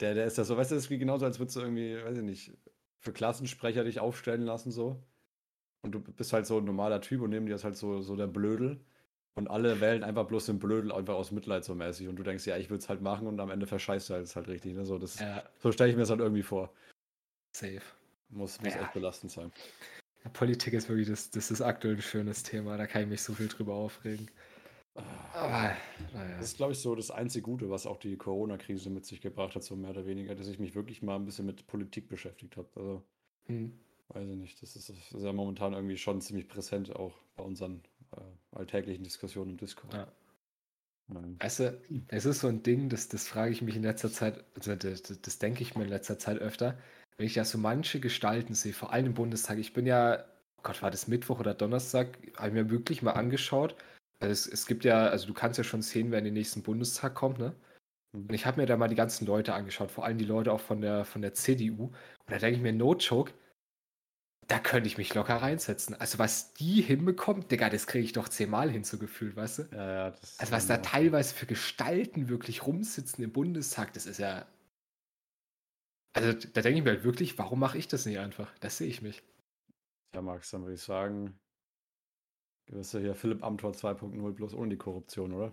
Der, 0.00 0.14
der 0.14 0.26
ist 0.26 0.38
ja 0.38 0.44
so, 0.44 0.56
weißt 0.56 0.70
du, 0.70 0.74
das 0.74 0.84
ist 0.84 0.90
wie 0.90 0.98
genauso, 0.98 1.24
als 1.24 1.38
würdest 1.38 1.56
du 1.56 1.60
irgendwie, 1.60 1.96
weiß 2.02 2.18
ich 2.18 2.24
nicht, 2.24 2.52
für 2.98 3.12
Klassensprecher 3.12 3.84
dich 3.84 4.00
aufstellen 4.00 4.42
lassen, 4.42 4.70
so. 4.70 5.02
Und 5.82 5.92
du 5.92 6.00
bist 6.00 6.32
halt 6.32 6.46
so 6.46 6.58
ein 6.58 6.64
normaler 6.64 7.00
Typ 7.00 7.22
und 7.22 7.30
neben 7.30 7.46
dir 7.46 7.54
ist 7.54 7.64
halt 7.64 7.76
so, 7.76 8.02
so 8.02 8.16
der 8.16 8.26
Blödel. 8.26 8.80
Und 9.36 9.48
alle 9.48 9.80
wählen 9.80 10.02
einfach 10.02 10.26
bloß 10.26 10.46
den 10.46 10.58
Blödel 10.58 10.90
einfach 10.90 11.14
aus 11.14 11.30
Mitleid 11.30 11.64
so 11.64 11.74
mäßig. 11.74 12.08
Und 12.08 12.16
du 12.16 12.22
denkst, 12.22 12.46
ja, 12.46 12.56
ich 12.56 12.70
würde 12.70 12.82
es 12.82 12.88
halt 12.88 13.02
machen 13.02 13.26
und 13.26 13.38
am 13.38 13.50
Ende 13.50 13.66
verscheißt 13.66 14.08
du 14.08 14.14
halt, 14.14 14.24
ist 14.24 14.34
halt 14.34 14.48
richtig. 14.48 14.74
Ne? 14.74 14.84
So, 14.84 14.98
das, 14.98 15.20
Ja, 15.20 15.42
so 15.58 15.70
stelle 15.72 15.90
ich 15.90 15.96
mir 15.96 16.02
das 16.02 16.10
halt 16.10 16.20
irgendwie 16.20 16.42
vor. 16.42 16.72
safe. 17.54 17.82
Muss, 18.30 18.60
muss 18.60 18.74
Ja. 18.74 18.82
echt 18.82 18.94
belastend 18.94 19.30
sein. 19.30 19.52
Politik 20.32 20.74
ist 20.74 20.88
wirklich 20.88 21.08
das, 21.08 21.30
das 21.30 21.50
ist 21.50 21.60
aktuell 21.60 21.94
ein 21.94 22.02
schönes 22.02 22.42
Thema. 22.42 22.76
Da 22.76 22.86
kann 22.86 23.02
ich 23.02 23.08
mich 23.08 23.22
so 23.22 23.34
viel 23.34 23.48
drüber 23.48 23.74
aufregen. 23.74 24.28
Aber, 25.34 25.76
naja. 26.14 26.36
Das 26.38 26.46
ist, 26.46 26.56
glaube 26.56 26.72
ich, 26.72 26.78
so 26.78 26.94
das 26.94 27.10
einzige 27.10 27.42
Gute, 27.42 27.70
was 27.70 27.86
auch 27.86 27.98
die 27.98 28.16
Corona-Krise 28.16 28.90
mit 28.90 29.04
sich 29.04 29.20
gebracht 29.20 29.54
hat, 29.54 29.62
so 29.62 29.76
mehr 29.76 29.90
oder 29.90 30.06
weniger, 30.06 30.34
dass 30.34 30.48
ich 30.48 30.58
mich 30.58 30.74
wirklich 30.74 31.02
mal 31.02 31.16
ein 31.16 31.24
bisschen 31.24 31.46
mit 31.46 31.66
Politik 31.66 32.08
beschäftigt 32.08 32.56
habe. 32.56 32.68
Also, 32.74 33.02
Hm. 33.46 33.72
weiß 34.08 34.28
ich 34.28 34.36
nicht, 34.36 34.62
das 34.62 34.76
ist, 34.76 34.88
das 34.88 34.96
ist 35.12 35.22
ja 35.22 35.32
momentan 35.32 35.72
irgendwie 35.72 35.96
schon 35.96 36.20
ziemlich 36.20 36.48
präsent, 36.48 36.94
auch 36.96 37.14
bei 37.36 37.44
unseren 37.44 37.82
äh, 38.16 38.56
alltäglichen 38.56 39.04
Diskussionen 39.04 39.52
im 39.52 39.56
Discord. 39.56 39.94
Ja. 39.94 40.08
Weißt 41.38 41.60
du, 41.60 41.80
es 42.08 42.24
ist 42.24 42.40
so 42.40 42.48
ein 42.48 42.64
Ding, 42.64 42.88
das, 42.88 43.08
das 43.08 43.28
frage 43.28 43.52
ich 43.52 43.62
mich 43.62 43.76
in 43.76 43.84
letzter 43.84 44.10
Zeit, 44.10 44.44
also 44.56 44.74
das, 44.74 45.02
das, 45.02 45.20
das 45.20 45.38
denke 45.38 45.62
ich 45.62 45.76
mir 45.76 45.84
in 45.84 45.90
letzter 45.90 46.18
Zeit 46.18 46.38
öfter, 46.38 46.76
wenn 47.16 47.26
ich 47.26 47.36
ja 47.36 47.44
so 47.44 47.58
manche 47.58 48.00
Gestalten 48.00 48.54
sehe, 48.54 48.72
vor 48.72 48.92
allem 48.92 49.06
im 49.06 49.14
Bundestag. 49.14 49.58
Ich 49.58 49.72
bin 49.72 49.86
ja, 49.86 50.24
oh 50.58 50.62
Gott, 50.64 50.82
war 50.82 50.90
das 50.90 51.06
Mittwoch 51.06 51.38
oder 51.38 51.54
Donnerstag, 51.54 52.18
habe 52.36 52.48
ich 52.48 52.54
mir 52.54 52.70
wirklich 52.70 53.02
mal 53.02 53.12
angeschaut. 53.12 53.76
Also 54.20 54.32
es, 54.32 54.46
es 54.46 54.66
gibt 54.66 54.84
ja, 54.84 55.06
also 55.08 55.26
du 55.26 55.34
kannst 55.34 55.58
ja 55.58 55.64
schon 55.64 55.82
sehen, 55.82 56.10
wer 56.10 56.18
in 56.18 56.24
den 56.24 56.34
nächsten 56.34 56.62
Bundestag 56.62 57.14
kommt, 57.14 57.38
ne? 57.38 57.54
Mhm. 58.12 58.26
Und 58.28 58.34
ich 58.34 58.46
habe 58.46 58.60
mir 58.60 58.66
da 58.66 58.76
mal 58.76 58.88
die 58.88 58.94
ganzen 58.94 59.26
Leute 59.26 59.54
angeschaut, 59.54 59.90
vor 59.90 60.04
allem 60.04 60.18
die 60.18 60.24
Leute 60.24 60.52
auch 60.52 60.60
von 60.60 60.80
der, 60.80 61.04
von 61.04 61.22
der 61.22 61.34
CDU. 61.34 61.86
Und 61.86 61.94
da 62.26 62.38
denke 62.38 62.56
ich 62.56 62.62
mir, 62.62 62.72
no 62.72 62.94
joke, 62.94 63.32
da 64.48 64.58
könnte 64.60 64.86
ich 64.86 64.96
mich 64.98 65.12
locker 65.14 65.36
reinsetzen. 65.36 65.94
Also 65.96 66.18
was 66.18 66.54
die 66.54 66.80
hinbekommt, 66.82 67.50
Digga, 67.50 67.68
das 67.68 67.86
kriege 67.86 68.04
ich 68.04 68.12
doch 68.12 68.28
zehnmal 68.28 68.70
hinzugefühlt, 68.70 69.36
weißt 69.36 69.58
du? 69.58 69.62
ja, 69.72 69.92
ja, 69.92 70.10
das 70.10 70.38
Also 70.38 70.52
was 70.52 70.66
da 70.66 70.78
teilweise 70.78 71.34
für 71.34 71.46
Gestalten 71.46 72.28
wirklich 72.28 72.66
rumsitzen 72.66 73.24
im 73.24 73.32
Bundestag, 73.32 73.92
das 73.94 74.06
ist 74.06 74.18
ja. 74.18 74.46
Also 76.14 76.32
da 76.32 76.62
denke 76.62 76.78
ich 76.78 76.84
mir 76.84 76.90
halt 76.90 77.04
wirklich, 77.04 77.38
warum 77.38 77.58
mache 77.60 77.76
ich 77.76 77.88
das 77.88 78.06
nicht 78.06 78.18
einfach? 78.18 78.52
Das 78.60 78.78
sehe 78.78 78.88
ich 78.88 79.02
mich. 79.02 79.22
Ja, 80.14 80.22
Max, 80.22 80.50
dann 80.50 80.62
würde 80.62 80.74
ich 80.74 80.82
sagen, 80.82 81.38
du 82.66 82.98
ja 82.98 82.98
hier 82.98 83.14
Philipp 83.14 83.42
Amthor 83.44 83.72
2.0 83.72 84.32
bloß 84.32 84.54
ohne 84.54 84.70
die 84.70 84.76
Korruption, 84.76 85.32
oder? 85.32 85.52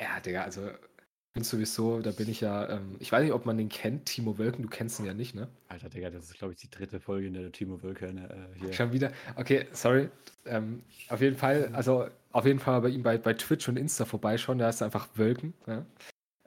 Ja, 0.00 0.20
Digga, 0.20 0.42
also 0.42 0.68
ich 0.68 1.34
bin 1.34 1.44
sowieso, 1.44 2.00
da 2.00 2.10
bin 2.10 2.28
ich 2.28 2.40
ja, 2.40 2.68
ähm, 2.68 2.96
ich 2.98 3.12
weiß 3.12 3.22
nicht, 3.22 3.32
ob 3.32 3.46
man 3.46 3.56
den 3.56 3.68
kennt, 3.68 4.06
Timo 4.06 4.36
Wölken, 4.38 4.62
du 4.62 4.68
kennst 4.68 4.98
ihn 4.98 5.06
ja 5.06 5.14
nicht, 5.14 5.34
ne? 5.34 5.48
Alter, 5.68 5.88
Digga, 5.88 6.10
das 6.10 6.24
ist, 6.24 6.38
glaube 6.38 6.54
ich, 6.54 6.60
die 6.60 6.70
dritte 6.70 6.98
Folge, 6.98 7.28
in 7.28 7.34
der 7.34 7.42
der 7.42 7.52
Timo 7.52 7.82
Wölke 7.82 8.06
äh, 8.06 8.58
hier. 8.58 8.72
Schon 8.72 8.92
wieder. 8.92 9.12
Okay, 9.36 9.66
sorry. 9.72 10.08
Ähm, 10.44 10.82
auf 11.08 11.20
jeden 11.20 11.36
Fall, 11.36 11.70
also 11.72 12.08
auf 12.32 12.46
jeden 12.46 12.58
Fall 12.58 12.80
bei 12.80 12.88
ihm 12.88 13.02
bei, 13.02 13.18
bei 13.18 13.34
Twitch 13.34 13.68
und 13.68 13.76
Insta 13.76 14.04
vorbeischauen, 14.04 14.58
da 14.58 14.68
ist 14.68 14.82
einfach 14.82 15.08
Wölken. 15.14 15.54
Ja? 15.66 15.86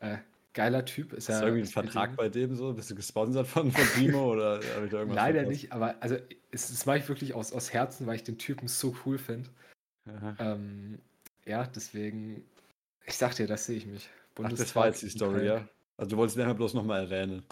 Äh, 0.02 0.18
geiler 0.54 0.84
Typ. 0.86 1.14
Ist 1.14 1.30
Ist 1.30 1.40
ja 1.40 1.44
irgendwie 1.44 1.62
ein 1.62 1.68
Vertrag 1.68 2.16
bei 2.18 2.30
dem 2.30 2.56
so? 2.56 2.74
Bist 2.74 2.92
du 2.92 2.96
gesponsert 2.96 3.48
von, 3.48 3.72
von 3.72 3.86
Timo 3.96 4.32
oder 4.34 4.60
Leider 4.60 4.90
verpasst? 4.90 5.48
nicht, 5.48 5.72
aber 5.72 5.96
also 6.02 6.16
es, 6.52 6.70
das 6.70 6.86
mache 6.86 7.00
ich 7.00 7.08
wirklich 7.08 7.34
aus, 7.34 7.54
aus 7.54 7.74
Herzen, 7.74 8.06
weil 8.08 8.16
ich 8.16 8.24
den 8.24 8.38
Typen 8.38 8.68
so 8.68 8.96
cool 9.06 9.18
finde. 9.18 9.50
Ähm, 10.40 11.00
ja, 11.46 11.66
deswegen, 11.66 12.44
ich 13.06 13.16
sag 13.16 13.36
dir, 13.36 13.48
das 13.48 13.66
sehe 13.66 13.78
ich 13.78 13.86
mich. 13.86 14.10
Ach, 14.42 14.52
das 14.52 14.76
war 14.76 14.88
jetzt 14.88 15.02
die 15.02 15.10
Story, 15.10 15.46
ja? 15.46 15.68
Also 15.98 16.12
du 16.12 16.18
wolltest 16.18 16.38
einfach 16.40 16.56
bloß 16.56 16.74
nochmal 16.74 17.04
erwähnen. 17.04 17.44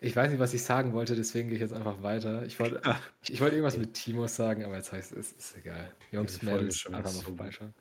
Ich 0.00 0.14
weiß 0.14 0.30
nicht, 0.30 0.40
was 0.40 0.52
ich 0.54 0.62
sagen 0.62 0.92
wollte, 0.92 1.16
deswegen 1.16 1.48
gehe 1.48 1.56
ich 1.56 1.62
jetzt 1.62 1.72
einfach 1.72 2.02
weiter. 2.02 2.44
Ich 2.44 2.60
wollte, 2.60 2.80
ich, 3.22 3.32
ich 3.34 3.40
wollte 3.40 3.56
irgendwas 3.56 3.78
mit 3.78 3.94
Timo 3.94 4.26
sagen, 4.26 4.64
aber 4.64 4.76
jetzt 4.76 4.92
heißt 4.92 5.12
es, 5.12 5.32
ist 5.32 5.56
egal. 5.56 5.90
Jungs, 6.12 6.38
die 6.38 6.46
Folge 6.46 6.64
Mädels, 6.64 6.86
einfach 6.86 7.14
mal 7.14 7.22
vorbeischauen. 7.22 7.74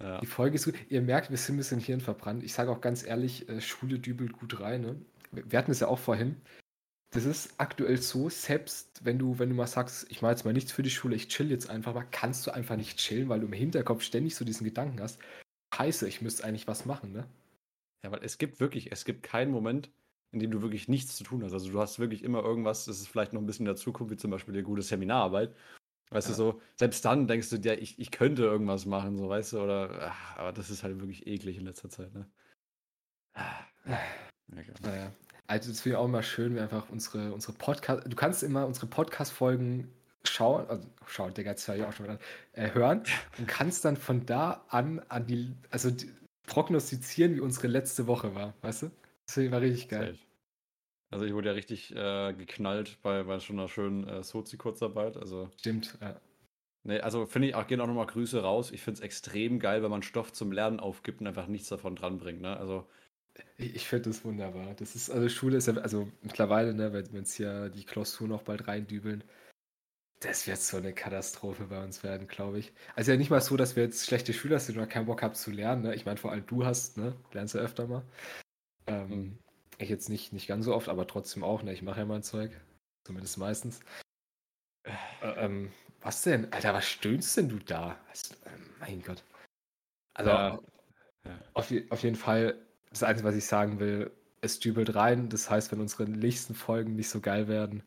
Ja. 0.00 0.20
Die 0.20 0.26
Folge 0.26 0.54
ist 0.54 0.64
gut. 0.64 0.74
Ihr 0.88 1.02
merkt, 1.02 1.30
wir 1.30 1.36
sind 1.36 1.56
ein 1.56 1.58
bisschen 1.58 1.80
Hirn 1.80 2.00
verbrannt. 2.00 2.42
Ich 2.42 2.54
sage 2.54 2.70
auch 2.70 2.80
ganz 2.80 3.04
ehrlich, 3.04 3.48
äh, 3.48 3.60
Schule 3.60 3.98
dübelt 3.98 4.32
gut 4.32 4.60
rein. 4.60 4.80
Ne? 4.80 4.96
Wir 5.32 5.58
hatten 5.58 5.72
es 5.72 5.80
ja 5.80 5.88
auch 5.88 5.98
vorhin. 5.98 6.36
Das 7.12 7.24
ist 7.24 7.54
aktuell 7.58 7.96
so, 7.96 8.28
selbst 8.28 9.04
wenn 9.04 9.18
du, 9.18 9.38
wenn 9.40 9.48
du 9.48 9.54
mal 9.56 9.66
sagst, 9.66 10.06
ich 10.10 10.22
mache 10.22 10.32
jetzt 10.32 10.44
mal 10.44 10.52
nichts 10.52 10.70
für 10.70 10.82
die 10.84 10.90
Schule, 10.90 11.16
ich 11.16 11.26
chill 11.28 11.50
jetzt 11.50 11.68
einfach 11.68 11.92
mal, 11.92 12.06
kannst 12.10 12.46
du 12.46 12.52
einfach 12.52 12.76
nicht 12.76 12.98
chillen, 12.98 13.28
weil 13.28 13.40
du 13.40 13.46
im 13.46 13.52
Hinterkopf 13.52 14.02
ständig 14.02 14.36
so 14.36 14.44
diesen 14.44 14.64
Gedanken 14.64 15.00
hast. 15.00 15.18
Scheiße, 15.74 16.06
ich 16.08 16.22
müsste 16.22 16.44
eigentlich 16.44 16.68
was 16.68 16.84
machen, 16.86 17.12
ne? 17.12 17.26
ja, 18.04 18.10
weil 18.12 18.24
es 18.24 18.38
gibt 18.38 18.60
wirklich, 18.60 18.92
es 18.92 19.04
gibt 19.04 19.22
keinen 19.22 19.50
Moment, 19.50 19.90
in 20.32 20.40
dem 20.40 20.50
du 20.50 20.62
wirklich 20.62 20.88
nichts 20.88 21.16
zu 21.16 21.24
tun 21.24 21.42
hast. 21.44 21.52
Also 21.52 21.70
du 21.70 21.80
hast 21.80 21.98
wirklich 21.98 22.22
immer 22.22 22.42
irgendwas, 22.42 22.84
das 22.84 23.00
ist 23.00 23.08
vielleicht 23.08 23.32
noch 23.32 23.40
ein 23.42 23.46
bisschen 23.46 23.64
in 23.66 23.72
der 23.72 23.76
Zukunft, 23.76 24.12
wie 24.12 24.16
zum 24.16 24.30
Beispiel 24.30 24.54
eine 24.54 24.62
gute 24.62 24.82
Seminararbeit. 24.82 25.54
Weißt 26.10 26.28
Ja. 26.28 26.34
du 26.34 26.36
so, 26.36 26.62
selbst 26.76 27.04
dann 27.04 27.28
denkst 27.28 27.50
du 27.50 27.58
dir, 27.58 27.80
ich, 27.80 27.98
ich 27.98 28.10
könnte 28.10 28.42
irgendwas 28.42 28.86
machen, 28.86 29.16
so 29.16 29.28
weißt 29.28 29.54
du, 29.54 29.60
oder 29.60 30.12
ach, 30.12 30.36
aber 30.38 30.52
das 30.52 30.70
ist 30.70 30.82
halt 30.82 31.00
wirklich 31.00 31.26
eklig 31.26 31.58
in 31.58 31.66
letzter 31.66 31.90
Zeit, 31.90 32.12
ne? 32.14 32.30
Ah, 33.34 33.64
Ja. 33.86 33.98
Naja. 34.82 35.12
Also 35.50 35.72
es 35.72 35.84
wäre 35.84 35.98
auch 35.98 36.04
immer 36.04 36.22
schön, 36.22 36.54
wenn 36.54 36.62
einfach 36.62 36.88
unsere, 36.90 37.32
unsere 37.32 37.54
Podcast, 37.54 38.04
du 38.06 38.14
kannst 38.14 38.44
immer 38.44 38.68
unsere 38.68 38.86
Podcast-Folgen 38.86 39.92
schauen, 40.22 40.64
also 40.68 40.86
schauen, 41.06 41.34
Digga, 41.34 41.50
jetzt 41.50 41.66
höre 41.66 41.74
ich 41.74 41.82
auch 41.82 41.92
schon 41.92 42.06
wieder 42.06 42.12
an, 42.12 42.20
äh, 42.52 42.72
hören 42.72 43.02
und 43.36 43.48
kannst 43.48 43.84
dann 43.84 43.96
von 43.96 44.24
da 44.26 44.64
an 44.68 45.00
an 45.08 45.26
die, 45.26 45.56
also 45.70 45.90
die, 45.90 46.08
prognostizieren, 46.46 47.34
wie 47.34 47.40
unsere 47.40 47.66
letzte 47.66 48.06
Woche 48.06 48.32
war, 48.36 48.54
weißt 48.62 48.82
du? 48.82 48.90
Das 49.26 49.38
war 49.50 49.60
richtig 49.60 49.88
geil. 49.88 50.16
Also 51.10 51.24
ich 51.24 51.34
wurde 51.34 51.48
ja 51.48 51.54
richtig 51.54 51.96
äh, 51.96 52.32
geknallt 52.32 52.98
bei, 53.02 53.24
bei 53.24 53.40
schon 53.40 53.58
einer 53.58 53.68
schönen 53.68 54.06
äh, 54.06 54.22
Sozi-Kurzarbeit. 54.22 55.16
Also, 55.16 55.50
Stimmt, 55.56 55.98
ja. 56.00 56.20
nee, 56.84 57.00
also 57.00 57.26
finde 57.26 57.48
ich 57.48 57.56
auch, 57.56 57.66
gehen 57.66 57.80
auch 57.80 57.88
nochmal 57.88 58.06
Grüße 58.06 58.40
raus. 58.40 58.70
Ich 58.70 58.82
finde 58.82 58.98
es 58.98 59.04
extrem 59.04 59.58
geil, 59.58 59.82
wenn 59.82 59.90
man 59.90 60.04
Stoff 60.04 60.32
zum 60.32 60.52
Lernen 60.52 60.78
aufgibt 60.78 61.20
und 61.20 61.26
einfach 61.26 61.48
nichts 61.48 61.68
davon 61.70 61.96
dranbringt. 61.96 62.40
Ne? 62.40 62.56
Also, 62.56 62.86
Ich, 63.56 63.74
ich 63.76 63.88
finde 63.88 64.10
das 64.10 64.24
wunderbar. 64.24 64.74
Das 64.74 64.94
ist, 64.94 65.10
also 65.10 65.28
Schule 65.28 65.56
ist 65.56 65.66
ja, 65.68 65.74
also 65.74 66.10
mittlerweile, 66.22 66.74
ne, 66.74 66.92
wenn 66.92 67.22
es 67.22 67.38
ja 67.38 67.68
die 67.68 67.84
Klausuren 67.84 68.30
noch 68.30 68.42
bald 68.42 68.66
reindübeln, 68.66 69.24
das 70.20 70.46
wird 70.46 70.58
so 70.58 70.76
eine 70.76 70.92
Katastrophe 70.92 71.64
bei 71.64 71.82
uns 71.82 72.02
werden, 72.02 72.28
glaube 72.28 72.58
ich. 72.58 72.72
Also 72.94 73.10
ja 73.10 73.16
nicht 73.16 73.30
mal 73.30 73.40
so, 73.40 73.56
dass 73.56 73.74
wir 73.74 73.84
jetzt 73.84 74.04
schlechte 74.04 74.34
Schüler 74.34 74.60
sind 74.60 74.76
oder 74.76 74.86
keinen 74.86 75.06
Bock 75.06 75.22
haben 75.22 75.34
zu 75.34 75.50
lernen. 75.50 75.82
Ne? 75.82 75.94
Ich 75.94 76.04
meine, 76.04 76.18
vor 76.18 76.30
allem 76.30 76.46
du 76.46 76.64
hast, 76.66 76.98
ne? 76.98 77.16
Lernst 77.32 77.54
ja 77.54 77.62
öfter 77.62 77.86
mal. 77.86 78.02
Ähm, 78.86 79.08
Mhm. 79.08 79.38
Ich 79.78 79.88
jetzt 79.88 80.10
nicht, 80.10 80.34
nicht 80.34 80.46
ganz 80.46 80.66
so 80.66 80.74
oft, 80.74 80.90
aber 80.90 81.06
trotzdem 81.06 81.42
auch, 81.42 81.62
ne? 81.62 81.72
Ich 81.72 81.80
mache 81.80 82.00
ja 82.00 82.04
mein 82.04 82.22
Zeug. 82.22 82.52
Zumindest 83.06 83.38
meistens. 83.38 83.80
Äh, 84.82 84.92
ähm, 85.38 85.72
was 86.02 86.20
denn? 86.20 86.52
Alter, 86.52 86.74
was 86.74 86.86
stöhnst 86.86 87.34
denn 87.38 87.48
du 87.48 87.58
da? 87.58 87.98
Was, 88.10 88.38
mein 88.78 89.02
Gott. 89.02 89.24
Also, 90.12 90.30
Ja. 90.30 90.60
Auf, 91.54 91.72
auf 91.90 92.02
jeden 92.02 92.16
Fall, 92.16 92.60
das 92.90 93.02
Einzige, 93.02 93.28
was 93.28 93.36
ich 93.36 93.46
sagen 93.46 93.80
will, 93.80 94.10
es 94.40 94.58
dübelt 94.58 94.94
rein. 94.94 95.28
Das 95.28 95.50
heißt, 95.50 95.72
wenn 95.72 95.80
unsere 95.80 96.08
nächsten 96.08 96.54
Folgen 96.54 96.96
nicht 96.96 97.08
so 97.08 97.20
geil 97.20 97.48
werden, 97.48 97.82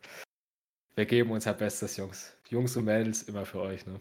wir 0.94 1.06
geben 1.06 1.30
unser 1.30 1.54
Bestes, 1.54 1.96
Jungs. 1.96 2.36
Jungs 2.48 2.76
und 2.76 2.84
Mädels, 2.84 3.22
immer 3.24 3.44
für 3.44 3.60
euch, 3.60 3.84
ne? 3.86 4.00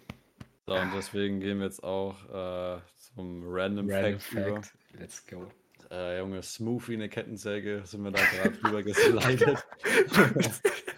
so, 0.68 0.76
und 0.76 0.94
deswegen 0.96 1.40
gehen 1.40 1.58
wir 1.58 1.66
jetzt 1.66 1.84
auch 1.84 2.16
äh, 2.30 2.80
zum 3.16 3.44
Random, 3.46 3.90
Fact, 3.90 4.32
über. 4.32 4.62
Let's 5.00 5.26
go. 5.26 5.48
Äh, 5.90 6.20
Junge, 6.20 6.42
smooth 6.42 6.88
wie 6.88 6.94
eine 6.94 7.10
Kettensäge 7.10 7.82
sind 7.86 8.04
wir 8.04 8.12
da 8.12 8.22
gerade 8.24 8.58
drüber 8.58 8.84
geslidet. 8.84 9.66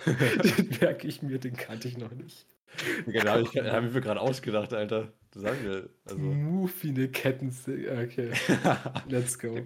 den 0.57 0.77
merke 0.79 1.07
ich 1.07 1.21
mir, 1.21 1.39
den 1.39 1.55
kannte 1.55 1.87
ich 1.87 1.97
noch 1.97 2.11
nicht. 2.11 2.45
genau, 3.05 3.31
hab 3.31 3.41
ich, 3.41 3.57
hab 3.57 3.83
ich 3.83 3.93
mir 3.93 4.01
gerade 4.01 4.21
ausgedacht, 4.21 4.73
Alter. 4.73 5.13
Das 5.31 5.43
sagen 5.43 5.63
wir. 5.63 5.89
Also. 6.05 6.19
Move 6.19 6.71
wie 6.81 6.89
eine 6.89 7.07
Kettensäge. 7.09 7.91
Okay, 7.91 8.31
let's 9.07 9.39
go. 9.39 9.65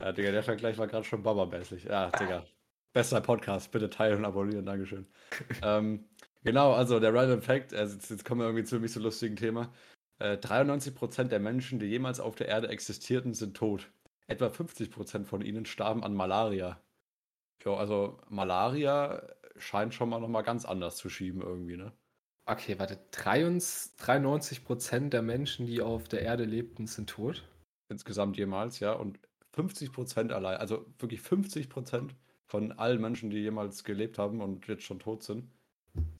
Ja, 0.00 0.12
Digga, 0.12 0.30
der 0.30 0.42
Vergleich 0.42 0.78
war 0.78 0.86
gerade 0.86 1.04
schon 1.04 1.22
babamäßig. 1.22 1.84
Ja, 1.84 2.10
Digga. 2.10 2.44
Bester 2.92 3.20
Podcast. 3.20 3.70
Bitte 3.70 3.90
teilen 3.90 4.18
und 4.18 4.24
abonnieren. 4.24 4.64
Dankeschön. 4.64 5.06
ähm, 5.62 6.08
genau, 6.42 6.72
also 6.72 6.98
der 6.98 7.12
Random 7.12 7.42
Fact. 7.42 7.74
Also 7.74 7.94
jetzt, 7.94 8.10
jetzt 8.10 8.24
kommen 8.24 8.40
wir 8.40 8.46
irgendwie 8.46 8.64
zu 8.64 8.76
einem 8.76 8.82
nicht 8.82 8.94
so 8.94 9.00
lustigen 9.00 9.36
Thema. 9.36 9.72
Äh, 10.18 10.36
93% 10.36 11.24
der 11.24 11.38
Menschen, 11.38 11.78
die 11.78 11.86
jemals 11.86 12.18
auf 12.18 12.34
der 12.34 12.48
Erde 12.48 12.68
existierten, 12.68 13.34
sind 13.34 13.56
tot. 13.56 13.90
Etwa 14.26 14.46
50% 14.46 15.24
von 15.24 15.42
ihnen 15.42 15.66
starben 15.66 16.02
an 16.02 16.14
Malaria. 16.14 16.80
Jo, 17.62 17.74
also 17.74 18.18
Malaria 18.28 19.22
scheint 19.56 19.92
schon 19.92 20.08
mal 20.08 20.20
nochmal 20.20 20.44
ganz 20.44 20.64
anders 20.64 20.96
zu 20.96 21.10
schieben 21.10 21.42
irgendwie, 21.42 21.76
ne? 21.76 21.92
Okay, 22.46 22.78
warte. 22.78 22.98
93 23.10 24.64
Prozent 24.64 25.12
der 25.12 25.22
Menschen, 25.22 25.66
die 25.66 25.82
auf 25.82 26.08
der 26.08 26.22
Erde 26.22 26.44
lebten, 26.44 26.86
sind 26.86 27.10
tot. 27.10 27.44
Insgesamt 27.88 28.38
jemals, 28.38 28.80
ja. 28.80 28.92
Und 28.92 29.18
50% 29.52 30.32
allein, 30.32 30.58
also 30.58 30.86
wirklich 30.98 31.20
50% 31.20 32.14
von 32.46 32.72
allen 32.72 33.00
Menschen, 33.00 33.30
die 33.30 33.38
jemals 33.38 33.84
gelebt 33.84 34.18
haben 34.18 34.40
und 34.40 34.66
jetzt 34.66 34.82
schon 34.84 34.98
tot 34.98 35.22
sind, 35.22 35.48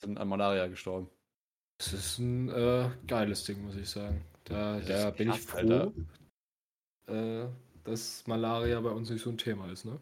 sind 0.01 0.19
an 0.19 0.29
Malaria 0.29 0.67
gestorben. 0.69 1.09
Das 1.79 1.93
ist 1.93 2.19
ein 2.19 2.49
äh, 2.51 2.91
geiles 3.07 3.45
Ding, 3.45 3.65
muss 3.65 3.77
ich 3.77 3.89
sagen. 3.89 4.25
Da, 4.45 4.81
da 4.81 5.11
bin 5.11 5.31
ich 5.31 5.47
krass, 5.47 5.61
froh, 5.61 5.93
äh, 7.07 7.47
dass 7.85 8.27
Malaria 8.27 8.81
bei 8.81 8.91
uns 8.91 9.11
nicht 9.11 9.23
so 9.23 9.31
ein 9.31 9.39
Thema 9.39 9.71
ist, 9.71 9.85
ne? 9.85 9.99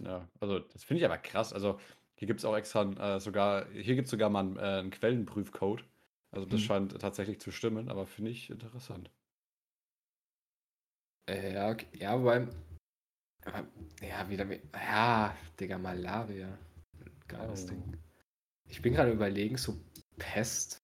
Ja, 0.00 0.26
also 0.40 0.58
das 0.58 0.84
finde 0.84 1.00
ich 1.00 1.04
aber 1.04 1.18
krass. 1.18 1.52
Also 1.52 1.78
hier 2.14 2.26
gibt 2.26 2.40
es 2.40 2.44
auch 2.44 2.56
extra 2.56 3.16
äh, 3.16 3.20
sogar, 3.20 3.66
hier 3.70 3.94
gibt 3.94 4.06
es 4.06 4.10
sogar 4.10 4.30
mal 4.30 4.40
einen, 4.40 4.56
äh, 4.56 4.60
einen 4.60 4.90
Quellenprüfcode. 4.90 5.84
Also 6.30 6.46
das 6.46 6.60
Hm. 6.60 6.66
scheint 6.66 7.00
tatsächlich 7.00 7.40
zu 7.40 7.50
stimmen, 7.52 7.88
aber 7.88 8.06
finde 8.06 8.30
ich 8.30 8.50
interessant. 8.50 9.10
Äh, 11.26 11.54
ja, 11.54 11.70
okay. 11.70 11.86
ja, 11.94 12.18
wobei. 12.18 12.46
Ja, 14.02 14.28
wieder. 14.28 14.46
Ja, 14.74 15.36
Digga, 15.58 15.78
Malaria. 15.78 16.58
Geiles 17.28 17.64
Oh. 17.64 17.68
Ding. 17.68 17.96
Ich 18.68 18.80
bin 18.82 18.94
gerade 18.94 19.12
überlegen, 19.12 19.56
so 19.56 19.78
Pest 20.16 20.78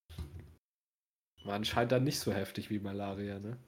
war 1.44 1.55
anscheinend 1.55 1.92
dann 1.92 2.05
nicht 2.05 2.18
so 2.18 2.33
heftig 2.33 2.68
wie 2.70 2.79
Malaria, 2.79 3.38
ne? 3.38 3.59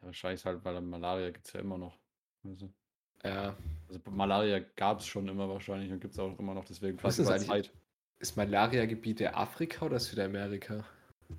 Ja, 0.00 0.06
wahrscheinlich 0.06 0.44
halt, 0.44 0.64
weil 0.64 0.80
Malaria 0.80 1.30
gibt 1.30 1.46
es 1.46 1.52
ja 1.52 1.60
immer 1.60 1.76
noch. 1.78 1.98
Also, 2.44 2.70
Ja. 3.24 3.56
also 3.88 4.00
Malaria 4.10 4.60
gab 4.76 5.00
es 5.00 5.06
schon 5.06 5.26
immer 5.28 5.48
wahrscheinlich 5.48 5.90
und 5.92 6.00
gibt 6.00 6.14
es 6.14 6.20
auch 6.20 6.38
immer 6.38 6.54
noch, 6.54 6.64
deswegen 6.64 6.98
eigentlich- 6.98 7.46
Zeit. 7.46 7.72
Ist 8.20 8.36
Malaria-Gebiete 8.36 9.34
Afrika 9.34 9.86
oder 9.86 9.98
Südamerika? 9.98 10.84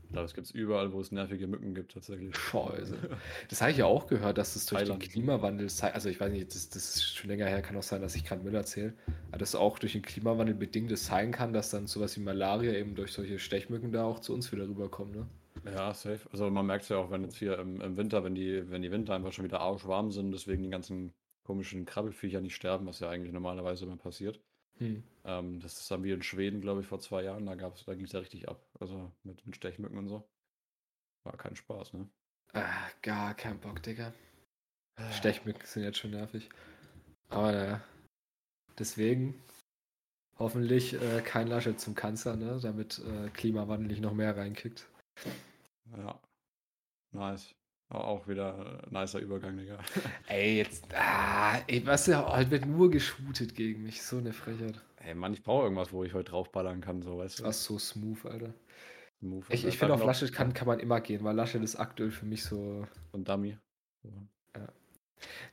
Ich 0.03 0.11
glaube, 0.11 0.25
es 0.25 0.33
gibt 0.33 0.47
es 0.47 0.51
überall, 0.51 0.91
wo 0.91 0.99
es 0.99 1.11
nervige 1.11 1.47
Mücken 1.47 1.73
gibt, 1.73 1.93
tatsächlich. 1.93 2.35
Scheiße. 2.35 2.97
Das 3.49 3.61
habe 3.61 3.71
ich 3.71 3.77
ja 3.77 3.85
auch 3.85 4.07
gehört, 4.07 4.37
dass 4.37 4.55
es 4.55 4.65
durch 4.65 4.83
Thailand. 4.83 5.01
den 5.01 5.09
Klimawandel. 5.09 5.67
Also 5.93 6.09
ich 6.09 6.19
weiß 6.19 6.31
nicht, 6.31 6.53
das, 6.53 6.69
das 6.69 6.95
ist 6.95 7.17
schon 7.17 7.29
länger 7.29 7.45
her, 7.45 7.61
kann 7.61 7.77
auch 7.77 7.83
sein, 7.83 8.01
dass 8.01 8.15
ich 8.15 8.25
gerade 8.25 8.43
Müll 8.43 8.55
erzähle. 8.55 8.93
Aber 9.29 9.37
dass 9.37 9.55
auch 9.55 9.79
durch 9.79 9.93
den 9.93 10.01
Klimawandel 10.01 10.55
bedingt 10.55 10.91
es 10.91 11.05
sein 11.05 11.31
kann, 11.31 11.53
dass 11.53 11.69
dann 11.69 11.87
sowas 11.87 12.15
wie 12.17 12.21
Malaria 12.21 12.73
eben 12.73 12.95
durch 12.95 13.13
solche 13.13 13.39
Stechmücken 13.39 13.91
da 13.91 14.03
auch 14.03 14.19
zu 14.19 14.33
uns 14.33 14.51
wieder 14.51 14.67
rüberkommt, 14.67 15.15
ne? 15.15 15.27
Ja, 15.65 15.93
safe. 15.93 16.21
Also 16.31 16.49
man 16.49 16.65
merkt 16.65 16.83
es 16.83 16.89
ja 16.89 16.97
auch, 16.97 17.11
wenn 17.11 17.23
jetzt 17.23 17.37
hier 17.37 17.59
im, 17.59 17.81
im 17.81 17.97
Winter, 17.97 18.23
wenn 18.23 18.35
die, 18.35 18.69
wenn 18.69 18.81
die 18.81 18.91
Winter 18.91 19.13
einfach 19.13 19.31
schon 19.31 19.45
wieder 19.45 19.59
arschwarm 19.59 20.11
sind, 20.11 20.31
deswegen 20.31 20.63
die 20.63 20.69
ganzen 20.69 21.13
komischen 21.43 21.85
Krabbelfiecher 21.85 22.41
nicht 22.41 22.55
sterben, 22.55 22.85
was 22.85 22.99
ja 22.99 23.09
eigentlich 23.09 23.33
normalerweise 23.33 23.85
immer 23.85 23.97
passiert. 23.97 24.39
Hm. 24.77 25.03
Ähm, 25.23 25.59
das 25.59 25.79
ist 25.79 25.91
dann 25.91 26.03
wie 26.03 26.11
in 26.11 26.23
Schweden, 26.23 26.61
glaube 26.61 26.81
ich, 26.81 26.87
vor 26.87 26.99
zwei 26.99 27.23
Jahren. 27.23 27.45
Da 27.45 27.55
gab's, 27.55 27.85
da 27.85 27.93
ging 27.93 28.05
es 28.05 28.11
ja 28.11 28.19
richtig 28.19 28.49
ab. 28.49 28.65
Also 28.79 29.11
mit, 29.23 29.45
mit 29.45 29.55
Stechmücken 29.55 29.97
und 29.97 30.07
so. 30.07 30.27
War 31.23 31.37
kein 31.37 31.55
Spaß, 31.55 31.93
ne? 31.93 32.09
Ah, 32.53 32.89
gar 33.01 33.33
kein 33.35 33.59
Bock, 33.59 33.81
Digga. 33.83 34.13
Stechmücken 35.11 35.65
sind 35.65 35.83
jetzt 35.83 35.99
schon 35.99 36.11
nervig. 36.11 36.49
Aber 37.29 37.51
naja. 37.51 37.83
Deswegen 38.77 39.41
hoffentlich 40.37 40.93
äh, 40.93 41.21
kein 41.21 41.47
Laschet 41.47 41.79
zum 41.79 41.95
Kanzler, 41.95 42.35
ne? 42.35 42.59
Damit 42.61 42.99
äh, 42.99 43.29
Klimawandel 43.29 43.87
nicht 43.87 44.01
noch 44.01 44.13
mehr 44.13 44.35
reinkickt. 44.35 44.87
Ja. 45.95 46.19
Nice. 47.11 47.53
Auch 47.91 48.25
wieder 48.25 48.81
äh, 48.89 48.93
nicer 48.93 49.19
Übergang, 49.19 49.57
Digga. 49.57 49.77
Ey, 50.27 50.57
jetzt. 50.57 50.85
Ah, 50.95 51.59
ey, 51.67 51.85
was 51.85 52.07
ja, 52.07 52.25
heute 52.37 52.49
wird 52.51 52.65
nur 52.65 52.89
geshootet 52.89 53.53
gegen 53.53 53.83
mich. 53.83 54.01
So 54.01 54.17
eine 54.17 54.31
Frechheit. 54.31 54.79
Ey, 55.03 55.13
Mann, 55.13 55.33
ich 55.33 55.43
brauche 55.43 55.63
irgendwas, 55.63 55.91
wo 55.91 56.05
ich 56.05 56.13
heute 56.13 56.31
draufballern 56.31 56.79
kann, 56.79 57.01
so, 57.01 57.17
weißt 57.17 57.39
du? 57.39 57.43
Das 57.43 57.57
ist 57.57 57.65
so 57.65 57.77
smooth, 57.77 58.25
Alter. 58.25 58.53
Move. 59.19 59.45
Ich, 59.49 59.65
ich 59.65 59.77
finde, 59.77 59.95
auf 59.95 60.05
Laschet 60.05 60.31
kann, 60.31 60.53
kann 60.53 60.67
man 60.67 60.79
immer 60.79 61.01
gehen, 61.01 61.23
weil 61.25 61.35
Laschet 61.35 61.61
ist 61.61 61.75
aktuell 61.75 62.11
für 62.11 62.25
mich 62.25 62.43
so. 62.43 62.87
Und 63.11 63.27
Dummy. 63.27 63.57
So. 64.03 64.09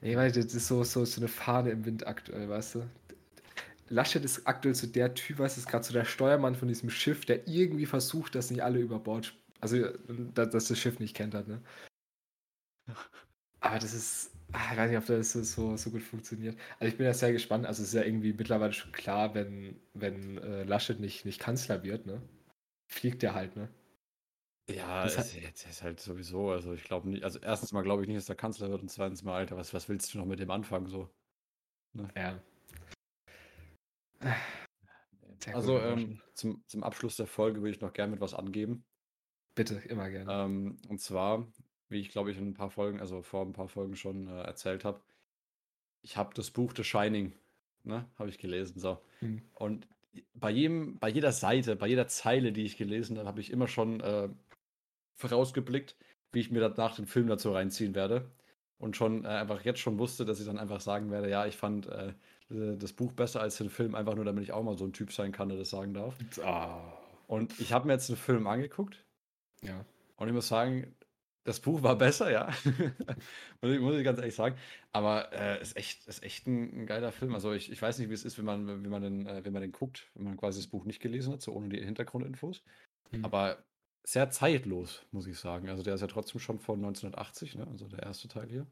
Nee, 0.01 0.16
weil 0.16 0.31
das 0.31 0.55
ist 0.55 0.68
so, 0.68 0.85
so, 0.85 1.05
so 1.05 1.20
eine 1.20 1.29
Fahne 1.29 1.70
im 1.70 1.85
Wind 1.85 2.07
aktuell, 2.07 2.48
weißt 2.48 2.77
du? 2.77 2.90
Laschet 3.88 4.24
ist 4.24 4.46
aktuell 4.46 4.77
so 4.77 4.87
der 4.87 5.12
Typ, 5.14 5.40
weißt 5.40 5.57
du, 5.57 5.61
ist 5.61 5.68
gerade 5.68 5.85
so 5.85 5.92
der 5.92 6.05
Steuermann 6.05 6.55
von 6.55 6.68
diesem 6.68 6.88
Schiff, 6.88 7.24
der 7.24 7.48
irgendwie 7.48 7.87
versucht, 7.87 8.37
dass 8.37 8.51
nicht 8.51 8.62
alle 8.62 8.79
über 8.79 9.01
Bord. 9.01 9.35
Also, 9.61 9.88
dass, 10.35 10.51
dass 10.51 10.68
das 10.68 10.79
Schiff 10.79 11.01
nicht 11.01 11.16
kennt 11.16 11.35
hat, 11.35 11.48
ne? 11.48 11.61
Aber 13.61 13.79
das 13.79 13.92
ist. 13.94 14.31
ah, 14.53 14.70
Ich 14.72 14.79
weiß 14.79 14.90
nicht, 14.90 14.98
ob 14.98 15.07
das 15.07 15.33
so, 15.33 15.77
so, 15.77 15.90
gut 15.90 16.03
funktioniert. 16.03 16.59
Also, 16.79 16.90
ich 16.92 16.96
bin 16.98 17.07
ja 17.07 17.14
sehr 17.14 17.33
gespannt. 17.33 17.66
Also, 17.66 17.83
es 17.83 17.88
ist 17.88 17.94
ja 17.94 18.03
irgendwie 18.05 18.33
mittlerweile 18.33 18.72
schon 18.72 18.92
klar, 18.92 19.35
wenn, 19.35 19.81
wenn 19.94 20.38
äh, 20.38 20.64
Laschet 20.64 21.01
nicht, 21.01 21.24
nicht 21.24 21.40
Kanzler 21.40 21.83
wird, 21.85 22.07
ne? 22.07 22.22
Fliegt 22.88 23.22
der 23.22 23.35
halt, 23.35 23.57
ne? 23.57 23.70
Ja, 24.70 25.05
Das 25.05 25.16
es, 25.16 25.35
es 25.35 25.64
ist 25.66 25.83
halt 25.83 25.98
sowieso, 26.01 26.51
also 26.51 26.74
ich 26.74 26.85
glaube 26.85 27.09
nicht, 27.09 27.24
also 27.24 27.38
erstens 27.40 27.72
mal 27.72 27.83
glaube 27.83 28.03
ich 28.03 28.09
nicht, 28.09 28.18
dass 28.18 28.27
der 28.27 28.37
Kanzler 28.37 28.68
wird 28.70 28.83
und 28.83 28.88
zweitens 28.90 29.22
mal, 29.22 29.35
Alter, 29.35 29.57
was, 29.57 29.72
was 29.72 29.88
willst 29.88 30.12
du 30.12 30.18
noch 30.18 30.27
mit 30.27 30.40
dem 30.40 30.51
anfangen, 30.51 30.87
so? 30.88 31.09
Ja. 32.16 32.38
Sehr 35.44 35.55
Also 35.57 35.79
ähm, 35.79 36.20
zum, 36.35 36.62
zum 36.66 36.83
Abschluss 36.85 37.16
der 37.16 37.27
Folge 37.27 37.61
würde 37.61 37.70
ich 37.70 37.81
noch 37.81 37.92
gerne 37.92 38.12
mit 38.12 38.20
was 38.20 38.35
angeben. 38.35 38.85
Bitte, 39.55 39.77
immer 39.88 40.11
gerne. 40.11 40.33
Ähm, 40.33 40.77
und 40.88 41.01
zwar, 41.01 41.48
wie 41.88 42.01
ich 42.01 42.11
glaube 42.11 42.31
ich 42.31 42.38
in 42.38 42.48
ein 42.48 42.55
paar 42.55 42.70
Folgen, 42.70 43.01
also 43.01 43.22
vor 43.22 43.44
ein 43.44 43.53
paar 43.53 43.68
Folgen 43.68 43.96
schon 43.96 44.29
äh, 44.29 44.42
erzählt 44.42 44.85
habe, 44.85 45.01
ich 46.03 46.16
habe 46.16 46.35
das 46.35 46.51
Buch 46.51 46.72
The 46.77 46.85
Shining, 46.85 47.33
ne, 47.85 48.07
habe 48.18 48.29
ich 48.29 48.38
gelesen, 48.38 48.79
so. 48.79 48.98
Hm. 49.20 49.42
Und 49.55 49.87
bei 50.35 50.51
jedem, 50.51 50.98
bei 50.98 51.09
jeder 51.09 51.33
Seite, 51.33 51.77
bei 51.77 51.87
jeder 51.88 52.09
Zeile, 52.09 52.53
die 52.53 52.64
ich 52.64 52.77
gelesen 52.77 53.18
habe, 53.18 53.29
habe 53.29 53.40
ich 53.40 53.51
immer 53.51 53.68
schon 53.68 54.01
äh, 54.01 54.29
vorausgeblickt, 55.14 55.96
wie 56.33 56.40
ich 56.40 56.51
mir 56.51 56.61
danach 56.61 56.96
den 56.96 57.07
Film 57.07 57.27
dazu 57.27 57.53
reinziehen 57.53 57.94
werde. 57.94 58.31
Und 58.79 58.96
schon 58.96 59.24
äh, 59.24 59.29
einfach 59.29 59.64
jetzt 59.64 59.81
schon 59.81 59.98
wusste, 59.98 60.24
dass 60.24 60.38
ich 60.38 60.46
dann 60.46 60.59
einfach 60.59 60.81
sagen 60.81 61.11
werde, 61.11 61.29
ja, 61.29 61.46
ich 61.46 61.57
fand 61.57 61.87
äh, 61.88 62.12
das 62.48 62.92
Buch 62.92 63.12
besser 63.12 63.40
als 63.40 63.59
den 63.59 63.70
Film, 63.70 63.94
einfach 63.94 64.14
nur 64.14 64.24
damit 64.24 64.44
ich 64.44 64.53
auch 64.53 64.62
mal 64.62 64.79
so 64.79 64.85
ein 64.85 64.92
Typ 64.92 65.12
sein 65.12 65.33
kann, 65.33 65.48
der 65.48 65.59
das 65.59 65.70
sagen 65.70 65.94
darf. 65.94 66.16
Ah. 66.42 66.81
Und 67.27 67.59
ich 67.61 67.72
habe 67.72 67.87
mir 67.87 67.92
jetzt 67.94 68.09
den 68.09 68.16
Film 68.16 68.46
angeguckt 68.46 69.05
Ja. 69.62 69.85
und 70.16 70.29
ich 70.29 70.35
muss 70.35 70.48
sagen, 70.48 70.94
das 71.48 71.61
Buch 71.61 71.82
war 71.82 71.96
besser, 71.96 72.30
ja. 72.30 72.50
muss, 73.62 73.94
ich, 73.94 74.04
ganz 74.04 74.18
ehrlich 74.18 74.34
sagen. 74.34 74.56
Aber 74.92 75.32
äh, 75.32 75.62
ist 75.62 75.78
echt, 75.78 76.06
ist 76.06 76.22
echt 76.22 76.46
ein, 76.46 76.82
ein 76.82 76.87
geiler 76.87 77.11
Film. 77.11 77.34
Also 77.34 77.54
ich, 77.54 77.72
ich 77.72 77.80
weiß 77.80 77.98
nicht, 77.98 78.11
wie 78.11 78.14
es 78.14 78.24
ist, 78.26 78.37
wenn 78.37 78.44
man, 78.44 78.66
wenn 78.66 78.90
man 78.90 79.02
den, 79.02 79.26
äh, 79.26 79.42
wenn 79.42 79.54
man 79.54 79.62
den 79.62 79.72
guckt, 79.72 80.11
wenn 80.14 80.24
man 80.24 80.37
quasi 80.37 80.61
das 80.61 80.68
Buch 80.68 80.84
nicht 80.84 81.00
gelesen 81.00 81.32
hat, 81.32 81.40
so 81.40 81.54
ohne 81.54 81.70
die 81.70 81.82
Hintergrundinfos. 81.82 82.62
Hm. 83.12 83.24
Aber 83.24 83.64
sehr 84.04 84.28
zeitlos, 84.28 85.06
muss 85.11 85.26
ich 85.26 85.38
sagen. 85.38 85.70
Also 85.70 85.82
der 85.82 85.94
ist 85.94 86.02
ja 86.02 86.06
trotzdem 86.06 86.38
schon 86.38 86.58
von 86.58 86.80
1980, 86.80 87.54
ne? 87.54 87.66
Also 87.70 87.88
der 87.88 88.02
erste 88.02 88.28
Teil 88.28 88.48
hier. 88.48 88.66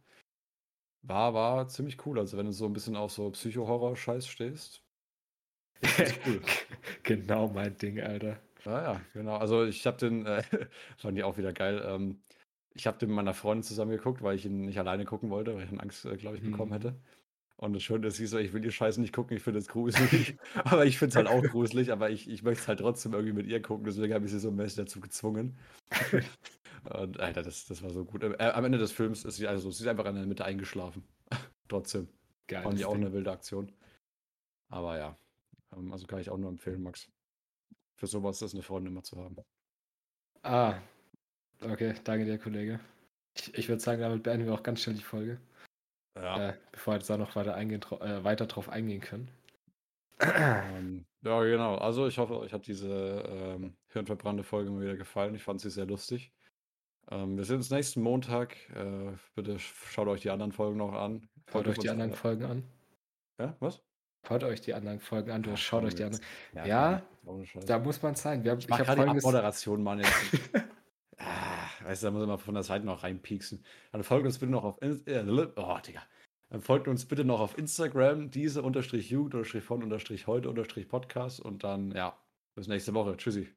War, 1.00 1.32
war 1.32 1.68
ziemlich 1.68 2.04
cool. 2.04 2.18
Also 2.18 2.36
wenn 2.36 2.46
du 2.46 2.52
so 2.52 2.66
ein 2.66 2.74
bisschen 2.74 2.96
auf 2.96 3.10
so 3.10 3.30
Psycho-Horror-Scheiß 3.30 4.26
stehst. 4.26 4.82
ist 5.80 6.20
cool. 6.26 6.42
genau 7.02 7.48
mein 7.48 7.78
Ding, 7.78 8.00
Alter. 8.00 8.38
Ja, 8.66 8.82
ja, 8.82 9.00
genau. 9.14 9.36
Also 9.36 9.64
ich 9.64 9.86
habe 9.86 9.96
den, 9.96 10.26
äh, 10.26 10.42
fand 10.98 11.16
ich 11.16 11.24
auch 11.24 11.38
wieder 11.38 11.54
geil. 11.54 11.82
Ähm, 11.86 12.20
ich 12.76 12.86
habe 12.86 12.98
den 12.98 13.08
mit 13.08 13.16
meiner 13.16 13.34
Freundin 13.34 13.62
zusammen 13.62 13.90
geguckt, 13.92 14.22
weil 14.22 14.36
ich 14.36 14.44
ihn 14.46 14.62
nicht 14.62 14.78
alleine 14.78 15.04
gucken 15.04 15.30
wollte, 15.30 15.54
weil 15.54 15.64
ich 15.64 15.70
dann 15.70 15.80
Angst, 15.80 16.04
äh, 16.04 16.16
glaube 16.16 16.36
ich, 16.36 16.42
bekommen 16.42 16.70
Mhm. 16.70 16.74
hätte. 16.74 16.96
Und 17.58 17.72
das 17.72 17.82
Schöne 17.82 18.08
ist, 18.08 18.16
sie 18.16 18.26
so, 18.26 18.36
ich 18.38 18.52
will 18.52 18.60
die 18.60 18.70
Scheiße 18.70 19.00
nicht 19.00 19.14
gucken, 19.14 19.36
ich 19.36 19.42
finde 19.42 19.58
es 19.60 19.68
gruselig. 19.68 20.36
aber 20.64 20.84
ich 20.86 20.98
finde 20.98 21.10
es 21.10 21.16
halt 21.16 21.26
auch 21.28 21.42
gruselig, 21.52 21.90
aber 21.90 22.10
ich, 22.10 22.28
ich 22.28 22.42
möchte 22.42 22.62
es 22.62 22.68
halt 22.68 22.80
trotzdem 22.80 23.14
irgendwie 23.14 23.32
mit 23.32 23.46
ihr 23.46 23.62
gucken, 23.62 23.84
deswegen 23.86 24.12
habe 24.14 24.26
ich 24.26 24.30
sie 24.32 24.38
so 24.40 24.50
mäßig 24.50 24.76
dazu 24.76 25.00
gezwungen. 25.00 25.58
Und 26.84 27.18
Alter, 27.18 27.42
das, 27.42 27.66
das 27.66 27.82
war 27.82 27.90
so 27.90 28.04
gut. 28.04 28.22
Äh, 28.22 28.36
am 28.38 28.64
Ende 28.64 28.78
des 28.78 28.92
Films 28.92 29.24
ist 29.24 29.36
sie 29.36 29.48
also, 29.48 29.70
sie 29.70 29.82
ist 29.84 29.88
einfach 29.88 30.04
in 30.06 30.14
der 30.14 30.26
Mitte 30.26 30.44
eingeschlafen. 30.44 31.02
trotzdem. 31.68 32.08
Geil. 32.46 32.62
Fand 32.62 32.78
ich 32.78 32.84
auch 32.84 32.94
eine 32.94 33.12
wilde 33.12 33.32
Aktion. 33.32 33.72
Aber 34.68 34.98
ja, 34.98 35.16
ähm, 35.74 35.92
also 35.92 36.06
kann 36.06 36.20
ich 36.20 36.30
auch 36.30 36.36
nur 36.38 36.50
empfehlen, 36.50 36.82
Max. 36.82 37.08
Für 37.96 38.06
sowas 38.06 38.40
ist 38.42 38.54
eine 38.54 38.62
Freundin 38.62 38.92
immer 38.92 39.02
zu 39.02 39.16
haben. 39.18 39.36
Ah. 40.42 40.74
Okay, 41.62 41.94
danke 42.04 42.24
dir, 42.24 42.38
Kollege. 42.38 42.80
Ich, 43.36 43.54
ich 43.54 43.68
würde 43.68 43.80
sagen, 43.82 44.00
damit 44.00 44.22
beenden 44.22 44.46
wir 44.46 44.54
auch 44.54 44.62
ganz 44.62 44.82
schnell 44.82 44.96
die 44.96 45.02
Folge. 45.02 45.38
Ja. 46.16 46.48
Äh, 46.50 46.54
bevor 46.72 46.94
wir 46.94 46.98
jetzt 46.98 47.10
da 47.10 47.16
noch 47.16 47.36
weiter, 47.36 47.54
eingehen, 47.54 47.82
äh, 48.00 48.24
weiter 48.24 48.46
drauf 48.46 48.68
eingehen 48.68 49.00
können. 49.00 49.30
Ähm, 50.20 51.04
ja, 51.22 51.42
genau. 51.42 51.76
Also 51.76 52.06
ich 52.06 52.18
hoffe, 52.18 52.38
euch 52.38 52.52
hat 52.52 52.66
diese 52.66 52.88
ähm, 53.28 53.74
hirnverbrannte 53.92 54.44
Folge 54.44 54.70
mal 54.70 54.80
wieder 54.80 54.96
gefallen. 54.96 55.34
Ich 55.34 55.42
fand 55.42 55.60
sie 55.60 55.70
sehr 55.70 55.84
lustig. 55.86 56.32
Ähm, 57.10 57.36
wir 57.36 57.44
sehen 57.44 57.56
uns 57.56 57.70
nächsten 57.70 58.00
Montag. 58.00 58.56
Äh, 58.74 59.12
bitte 59.34 59.58
schaut 59.58 60.08
euch 60.08 60.22
die 60.22 60.30
anderen 60.30 60.52
Folgen 60.52 60.78
noch 60.78 60.94
an. 60.94 61.28
Folgt 61.46 61.68
euch 61.68 61.78
die 61.78 61.90
anderen 61.90 62.12
alle- 62.12 62.18
Folgen 62.18 62.44
an. 62.44 62.62
Ja, 63.38 63.54
was? 63.60 63.82
Hört 64.26 64.42
euch 64.44 64.60
die 64.62 64.74
anderen 64.74 64.98
Folgen 64.98 65.30
an. 65.30 65.42
Du 65.42 65.50
Ja, 65.50 65.56
schaut 65.56 65.84
euch 65.84 65.94
die 65.94 66.04
anderen. 66.04 66.24
Ja, 66.54 67.02
ohne 67.26 67.46
Scheiß. 67.46 67.64
Da 67.66 67.78
muss 67.78 68.02
man 68.02 68.14
sein. 68.14 68.42
Wir 68.42 68.52
haben, 68.52 68.58
ich 68.58 68.64
ich 68.68 68.72
habe 68.72 68.84
folgendes. 68.84 69.24
Abmoderation, 69.24 69.82
Mann. 69.82 69.98
Jetzt. 70.00 70.10
weißt 71.86 72.02
du, 72.02 72.06
da 72.06 72.10
muss 72.10 72.26
man 72.26 72.38
von 72.38 72.54
der 72.54 72.62
Seite 72.62 72.84
noch 72.84 73.02
reinpieksen. 73.02 73.64
Dann 73.92 74.02
folgt 74.02 74.26
uns 74.26 74.38
bitte 74.38 74.52
noch 74.52 74.64
auf 74.64 74.82
In 74.82 75.06
äh, 75.06 75.24
oh, 75.56 75.78
Digga. 75.86 76.02
Dann 76.50 76.60
folgt 76.60 76.88
uns 76.88 77.06
bitte 77.06 77.24
noch 77.24 77.40
auf 77.40 77.58
Instagram, 77.58 78.30
diese 78.30 78.62
unterstrich 78.62 79.10
Jugend 79.10 79.34
unterstrich 79.34 79.64
von 79.64 79.82
unterstrich 79.82 80.26
heute 80.26 80.48
unterstrich 80.48 80.88
Podcast 80.88 81.40
und 81.40 81.64
dann, 81.64 81.90
ja, 81.92 82.16
bis 82.54 82.68
nächste 82.68 82.94
Woche. 82.94 83.16
Tschüssi. 83.16 83.48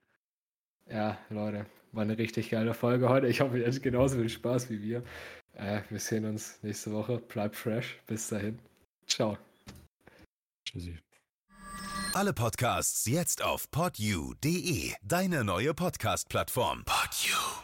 Ja, 0.88 1.18
Leute, 1.30 1.68
war 1.92 2.04
eine 2.04 2.18
richtig 2.18 2.50
geile 2.50 2.74
Folge 2.74 3.10
heute. 3.10 3.28
Ich 3.28 3.42
hoffe, 3.42 3.60
ihr 3.60 3.68
hattet 3.68 3.84
genauso 3.84 4.18
viel 4.18 4.30
Spaß 4.30 4.70
wie 4.72 4.82
wir. 4.82 5.04
Äh, 5.54 5.82
wir 5.90 6.00
sehen 6.00 6.26
uns 6.26 6.62
nächste 6.64 6.92
Woche. 6.92 7.20
Bleibt 7.20 7.56
fresh. 7.56 8.00
Bis 8.08 8.28
dahin. 8.30 8.60
Ciao. 9.06 9.38
Tschüssi. 10.66 10.98
Alle 12.14 12.34
Podcasts 12.34 13.06
jetzt 13.06 13.44
auf 13.44 13.70
podyou.de, 13.70 14.94
deine 15.04 15.44
neue 15.44 15.76
Podcast-Plattform. 15.76 16.84
Podyou. 16.86 17.59